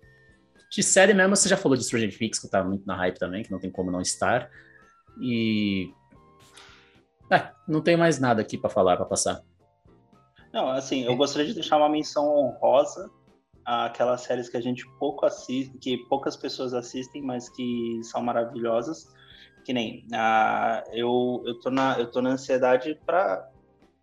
de 0.71 0.81
série 0.81 1.13
mesmo, 1.13 1.35
você 1.35 1.49
já 1.49 1.57
falou 1.57 1.77
de 1.77 1.83
Stranger 1.83 2.17
Things, 2.17 2.39
que 2.39 2.49
tá 2.49 2.63
muito 2.63 2.87
na 2.87 2.95
hype 2.95 3.19
também, 3.19 3.43
que 3.43 3.51
não 3.51 3.59
tem 3.59 3.69
como 3.69 3.91
não 3.91 3.99
estar. 3.99 4.49
E 5.19 5.93
é, 7.29 7.51
não 7.67 7.81
tem 7.81 7.97
mais 7.97 8.19
nada 8.19 8.41
aqui 8.41 8.57
para 8.57 8.69
falar, 8.69 8.95
para 8.95 9.05
passar. 9.05 9.41
Não, 10.53 10.69
assim, 10.69 11.03
eu 11.03 11.15
gostaria 11.17 11.47
de 11.47 11.53
deixar 11.53 11.75
uma 11.75 11.89
menção 11.89 12.25
honrosa 12.25 13.11
àquelas 13.65 14.21
séries 14.21 14.47
que 14.47 14.55
a 14.55 14.61
gente 14.61 14.85
pouco 14.97 15.25
assiste, 15.25 15.77
que 15.77 15.97
poucas 16.07 16.37
pessoas 16.37 16.73
assistem, 16.73 17.21
mas 17.21 17.49
que 17.49 17.99
são 18.03 18.21
maravilhosas. 18.21 19.05
Que 19.65 19.73
nem, 19.73 20.07
ah, 20.13 20.83
eu, 20.93 21.43
eu, 21.45 21.59
tô 21.59 21.69
na, 21.69 21.99
eu 21.99 22.09
tô 22.09 22.21
na 22.21 22.31
ansiedade 22.31 22.97
para 23.05 23.45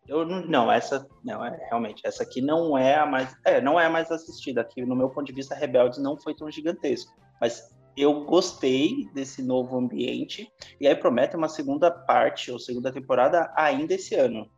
eu 0.08 0.24
não, 0.24 0.72
essa 0.72 1.06
não 1.22 1.44
é 1.44 1.54
realmente 1.68 2.00
essa 2.04 2.22
aqui 2.22 2.40
não 2.40 2.76
é 2.76 2.96
a 2.96 3.06
mais 3.06 3.36
é, 3.44 3.60
não 3.60 3.78
é 3.78 3.86
a 3.86 3.90
mais 3.90 4.10
assistida 4.10 4.62
aqui 4.62 4.84
no 4.84 4.96
meu 4.96 5.10
ponto 5.10 5.26
de 5.26 5.32
vista 5.32 5.54
Rebeldes 5.54 5.98
não 5.98 6.16
foi 6.16 6.34
tão 6.34 6.50
gigantesco, 6.50 7.12
mas 7.40 7.76
eu 7.96 8.24
gostei 8.24 9.08
desse 9.12 9.42
novo 9.42 9.76
ambiente 9.76 10.50
e 10.80 10.86
aí 10.86 10.94
promete 10.94 11.36
uma 11.36 11.48
segunda 11.48 11.90
parte 11.90 12.50
ou 12.50 12.58
segunda 12.58 12.92
temporada 12.92 13.52
ainda 13.56 13.94
esse 13.94 14.14
ano. 14.14 14.48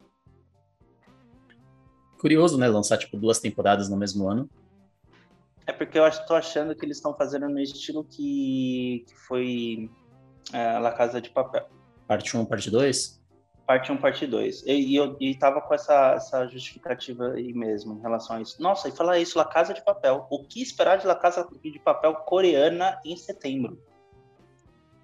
Curioso, 2.21 2.59
né? 2.59 2.69
Lançar 2.69 2.99
tipo 2.99 3.17
duas 3.17 3.39
temporadas 3.41 3.89
no 3.89 3.97
mesmo 3.97 4.29
ano. 4.29 4.49
É 5.67 5.73
porque 5.73 5.99
eu 5.99 6.07
estou 6.07 6.37
achando 6.37 6.75
que 6.75 6.85
eles 6.85 6.99
estão 6.99 7.17
fazendo 7.17 7.49
no 7.49 7.59
estilo 7.59 8.05
que, 8.05 9.07
que 9.09 9.17
foi 9.27 9.91
é, 10.53 10.79
La 10.79 10.93
Casa 10.93 11.19
de 11.19 11.31
Papel. 11.31 11.67
Parte 12.07 12.37
1, 12.37 12.45
parte 12.45 12.71
2? 12.71 13.20
Parte 13.71 13.93
1, 13.93 13.99
parte 13.99 14.27
2. 14.27 14.65
E, 14.67 14.73
e 14.73 14.97
eu 14.97 15.17
e 15.21 15.33
tava 15.37 15.61
com 15.61 15.73
essa, 15.73 16.15
essa 16.15 16.45
justificativa 16.49 17.35
aí 17.35 17.53
mesmo 17.53 17.97
em 17.97 18.01
relação 18.01 18.35
a 18.35 18.41
isso. 18.41 18.61
Nossa, 18.61 18.89
e 18.89 18.91
falar 18.91 19.21
isso, 19.21 19.39
La 19.39 19.45
Casa 19.45 19.73
de 19.73 19.81
Papel. 19.85 20.27
O 20.29 20.43
que 20.43 20.61
esperar 20.61 20.99
de 20.99 21.07
La 21.07 21.15
Casa 21.15 21.47
de 21.63 21.79
Papel 21.79 22.13
coreana 22.15 22.99
em 23.05 23.17
setembro? 23.17 23.81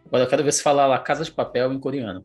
Agora 0.06 0.24
eu 0.24 0.28
quero 0.28 0.42
ver 0.42 0.52
se 0.52 0.64
falar 0.64 0.88
La 0.88 0.98
Casa 0.98 1.22
de 1.22 1.30
Papel 1.30 1.72
em 1.72 1.78
coreano. 1.78 2.24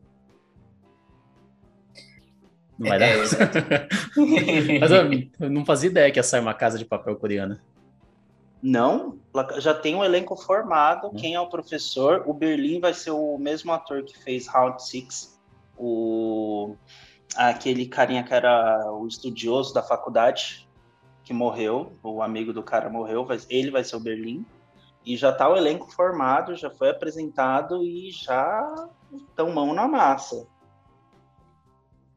Não 2.76 2.88
vai 2.88 3.00
é, 3.00 3.16
dar? 3.16 3.88
Mas 4.80 4.90
eu, 4.90 5.12
eu, 5.38 5.48
não 5.50 5.64
fazia 5.64 5.90
ideia 5.90 6.10
que 6.10 6.18
ia 6.18 6.24
sair 6.24 6.40
uma 6.40 6.54
Casa 6.54 6.76
de 6.76 6.84
Papel 6.84 7.14
coreana. 7.14 7.62
Não, 8.60 9.16
já 9.58 9.74
tem 9.74 9.94
um 9.94 10.04
elenco 10.04 10.34
formado. 10.34 11.06
Hum. 11.06 11.14
Quem 11.14 11.36
é 11.36 11.40
o 11.40 11.48
professor? 11.48 12.24
O 12.26 12.34
Berlim 12.34 12.80
vai 12.80 12.94
ser 12.94 13.12
o 13.12 13.38
mesmo 13.38 13.70
ator 13.70 14.02
que 14.02 14.18
fez 14.18 14.48
Round 14.48 14.82
6 14.82 15.31
o 15.82 16.76
aquele 17.34 17.86
carinha 17.86 18.22
que 18.22 18.32
era 18.32 18.92
o 18.92 19.06
estudioso 19.06 19.74
da 19.74 19.82
faculdade 19.82 20.68
que 21.24 21.32
morreu, 21.32 21.92
o 22.02 22.22
amigo 22.22 22.52
do 22.52 22.62
cara 22.62 22.88
morreu, 22.88 23.26
ele 23.48 23.70
vai 23.70 23.82
ser 23.82 23.96
o 23.96 24.00
Berlim. 24.00 24.44
E 25.04 25.16
já 25.16 25.32
tá 25.32 25.48
o 25.48 25.56
elenco 25.56 25.90
formado, 25.90 26.54
já 26.54 26.70
foi 26.70 26.90
apresentado 26.90 27.82
e 27.82 28.10
já 28.12 28.88
estão 29.12 29.52
mão 29.52 29.74
na 29.74 29.88
massa. 29.88 30.46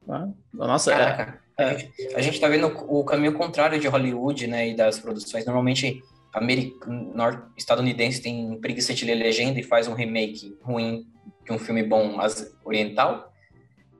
Ah, 0.08 0.28
nossa, 0.54 0.93
é, 0.93 0.97
Caraca, 0.97 1.41
é, 1.58 1.63
é. 1.63 1.69
A, 1.69 1.78
gente, 1.78 2.15
a 2.15 2.21
gente 2.21 2.39
tá 2.39 2.47
vendo 2.47 2.67
o 2.67 3.04
caminho 3.04 3.34
contrário 3.34 3.80
de 3.80 3.88
Hollywood, 3.88 4.45
né, 4.45 4.69
e 4.69 4.75
das 4.75 4.99
produções. 4.99 5.45
Normalmente, 5.45 5.99
americano, 6.32 7.51
estadunidense 7.58 8.21
tem 8.21 8.60
preguiça 8.62 8.93
de 8.93 9.04
ler 9.06 9.15
legenda 9.15 9.60
e 9.60 9.63
faz 9.63 9.88
um 9.88 9.95
remake 9.95 10.56
ruim 10.62 11.08
de 11.43 11.51
um 11.51 11.58
filme 11.58 11.82
bom 11.82 12.17
oriental. 12.63 13.32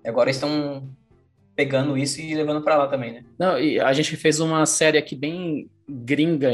Agora 0.05 0.29
estão 0.29 0.89
pegando 1.55 1.97
isso 1.97 2.19
e 2.19 2.35
levando 2.35 2.61
para 2.61 2.77
lá 2.77 2.87
também, 2.87 3.13
né? 3.13 3.23
Não, 3.39 3.57
e 3.57 3.79
a 3.79 3.93
gente 3.93 4.15
fez 4.17 4.39
uma 4.39 4.65
série 4.65 4.97
aqui 4.97 5.15
bem 5.15 5.69
gringa 5.87 6.49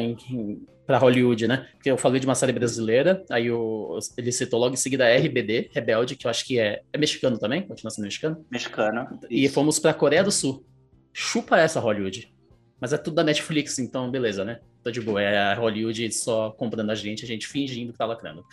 para 0.85 0.97
Hollywood, 0.97 1.47
né? 1.47 1.67
Porque 1.73 1.89
eu 1.89 1.97
falei 1.97 2.19
de 2.19 2.27
uma 2.27 2.35
série 2.35 2.51
brasileira, 2.51 3.23
aí 3.29 3.49
o, 3.49 3.97
ele 4.17 4.31
citou 4.31 4.59
logo 4.59 4.73
em 4.73 4.77
seguida 4.77 5.05
a 5.05 5.17
RBD, 5.17 5.71
Rebelde, 5.73 6.15
que 6.15 6.27
eu 6.27 6.29
acho 6.29 6.45
que 6.45 6.59
é, 6.59 6.81
é 6.91 6.97
mexicano 6.97 7.39
também, 7.39 7.65
continua 7.65 7.89
sendo 7.89 8.05
mexicano. 8.05 8.45
Mexicano. 8.51 9.19
E 9.29 9.45
isso. 9.45 9.53
fomos 9.53 9.79
para 9.79 9.93
Coreia 9.93 10.23
do 10.23 10.31
Sul. 10.31 10.65
Chupa 11.13 11.57
essa 11.57 11.79
Hollywood. 11.79 12.31
Mas 12.79 12.93
é 12.93 12.97
tudo 12.97 13.15
da 13.15 13.23
Netflix, 13.23 13.77
então 13.79 14.09
beleza, 14.09 14.43
né? 14.43 14.59
Tô 14.83 14.89
de 14.89 14.99
boa. 14.99 15.21
É 15.21 15.37
a 15.37 15.55
Hollywood 15.55 16.11
só 16.11 16.51
comprando 16.51 16.89
a 16.89 16.95
gente, 16.95 17.23
a 17.23 17.27
gente 17.27 17.47
fingindo 17.47 17.91
que 17.91 17.97
tá 17.97 18.05
lacrando. 18.05 18.43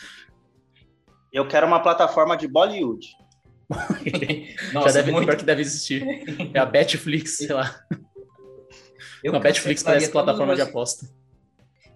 Eu 1.33 1.47
quero 1.49 1.67
uma 1.67 1.81
plataforma 1.81 2.37
de 2.37 2.47
Bollywood. 2.47 3.07
Nossa, 4.73 4.89
Já 4.89 4.95
deve, 4.95 5.13
muito... 5.13 5.37
que 5.37 5.45
deve 5.45 5.61
existir. 5.61 6.03
É 6.55 6.59
a 6.59 6.65
Betflix, 6.65 7.37
sei 7.39 7.53
lá. 7.53 7.81
Eu 9.23 9.35
a 9.35 9.39
Betflix 9.39 9.83
parece 9.83 10.11
plataforma 10.11 10.55
meus... 10.55 10.59
de 10.59 10.63
aposta. 10.63 11.09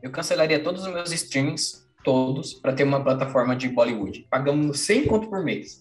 Eu 0.03 0.11
cancelaria 0.11 0.63
todos 0.63 0.85
os 0.85 0.93
meus 0.93 1.13
streamings, 1.13 1.89
todos, 2.05 2.55
para 2.55 2.73
ter 2.73 2.83
uma 2.83 3.03
plataforma 3.03 3.57
de 3.57 3.69
Bollywood. 3.69 4.27
Pagamos 4.29 4.81
100 4.81 5.07
conto 5.07 5.29
por 5.29 5.43
mês. 5.45 5.81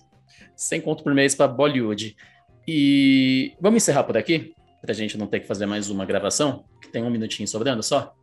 100 0.56 0.82
conto 0.82 1.04
por 1.04 1.14
mês 1.14 1.36
para 1.36 1.48
Bollywood. 1.48 2.16
E 2.68 3.56
vamos 3.60 3.84
encerrar 3.84 4.04
por 4.04 4.16
aqui, 4.16 4.54
para 4.80 4.92
a 4.92 4.96
gente 4.96 5.18
não 5.18 5.28
ter 5.28 5.40
que 5.40 5.48
fazer 5.48 5.66
mais 5.66 5.90
uma 5.90 6.06
gravação, 6.06 6.66
que 6.82 6.88
tem 6.88 7.04
um 7.04 7.10
minutinho 7.10 7.48
sobrando 7.48 7.82
só. 7.82 8.16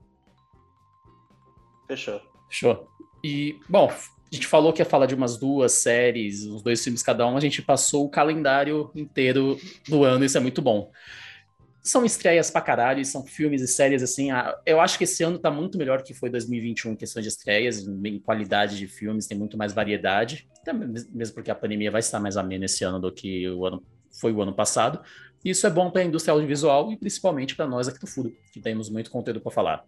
Fechou. 1.89 2.21
Fechou. 2.49 2.89
E, 3.25 3.59
bom, 3.69 3.93
a 4.31 4.35
gente 4.35 4.47
falou 4.47 4.73
que 4.73 4.83
ia 4.83 4.87
falar 4.87 5.07
de 5.07 5.15
umas 5.15 5.37
duas 5.37 5.73
séries, 5.73 6.47
uns 6.47 6.63
dois 6.63 6.83
filmes 6.83 7.03
cada 7.03 7.27
um, 7.27 7.37
a 7.37 7.41
gente 7.41 7.63
passou 7.63 8.05
o 8.05 8.11
calendário 8.11 8.91
inteiro 8.95 9.59
do 9.89 10.05
ano, 10.05 10.25
isso 10.25 10.37
é 10.37 10.41
muito 10.41 10.61
bom. 10.61 10.91
São 11.81 12.05
estreias 12.05 12.51
pra 12.51 12.61
caralho, 12.61 13.03
são 13.05 13.25
filmes 13.25 13.63
e 13.63 13.67
séries 13.67 14.03
assim. 14.03 14.29
Eu 14.67 14.79
acho 14.79 14.99
que 14.99 15.05
esse 15.05 15.23
ano 15.23 15.39
tá 15.39 15.51
muito 15.51 15.79
melhor 15.79 16.03
que 16.03 16.13
foi 16.13 16.29
2021 16.29 16.93
em 16.93 16.97
questão 16.97 17.23
de 17.23 17.29
estreias, 17.29 17.87
em 17.87 18.19
qualidade 18.19 18.77
de 18.77 18.87
filmes, 18.87 19.27
tem 19.27 19.39
muito 19.39 19.57
mais 19.57 19.73
variedade. 19.73 20.47
Mesmo 21.15 21.35
porque 21.35 21.51
a 21.51 21.55
pandemia 21.55 21.91
vai 21.91 22.01
estar 22.01 22.21
mais 22.21 22.37
amena 22.37 22.67
esse 22.67 22.85
ano 22.85 23.01
do 23.01 23.11
que 23.11 23.49
o 23.49 23.65
ano, 23.65 23.83
foi 24.11 24.33
o 24.33 24.43
ano 24.43 24.53
passado. 24.53 25.01
Isso 25.43 25.67
é 25.67 25.71
bom 25.71 25.91
para 25.91 26.03
a 26.03 26.05
indústria 26.05 26.33
audiovisual 26.33 26.93
e 26.93 26.97
principalmente 26.97 27.57
para 27.57 27.67
nós 27.67 27.89
aqui 27.89 27.99
do 27.99 28.07
Furo, 28.07 28.37
que 28.53 28.61
temos 28.61 28.91
muito 28.91 29.11
conteúdo 29.11 29.41
para 29.41 29.53
falar. 29.53 29.85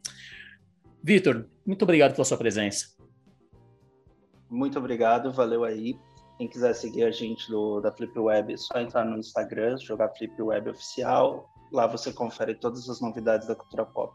Vitor, 1.03 1.47
muito 1.67 1.83
obrigado 1.83 2.15
pela 2.15 2.25
sua 2.25 2.39
presença. 2.39 3.00
Muito 4.51 4.79
obrigado, 4.79 5.33
valeu 5.33 5.65
aí. 5.65 5.97
Quem 6.37 6.49
quiser 6.49 6.75
seguir 6.75 7.05
a 7.05 7.11
gente 7.11 7.49
do, 7.51 7.81
da 7.81 7.93
Flip 7.93 8.19
Web, 8.19 8.53
é 8.53 8.57
só 8.57 8.81
entrar 8.81 9.05
no 9.05 9.19
Instagram, 9.19 9.77
jogar 9.79 10.09
Flip 10.11 10.43
Web 10.43 10.71
Oficial. 10.71 11.49
Lá 11.71 11.87
você 11.87 12.13
confere 12.13 12.55
todas 12.55 12.89
as 12.89 13.01
novidades 13.01 13.47
da 13.47 13.55
cultura 13.55 13.85
pop. 13.85 14.13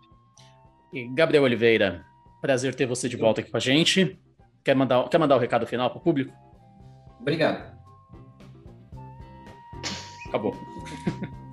E 0.91 1.07
Gabriel 1.07 1.43
Oliveira, 1.43 2.03
prazer 2.41 2.75
ter 2.75 2.85
você 2.85 3.07
de 3.07 3.15
volta 3.15 3.41
aqui 3.41 3.51
com 3.51 3.57
a 3.57 3.61
gente. 3.61 4.19
Quer 4.63 4.75
mandar, 4.75 5.07
quer 5.07 5.17
mandar 5.17 5.35
o 5.35 5.37
um 5.37 5.41
recado 5.41 5.65
final 5.65 5.89
para 5.89 5.99
o 5.99 6.01
público? 6.01 6.33
Obrigado. 7.19 7.75
Acabou. 10.27 10.53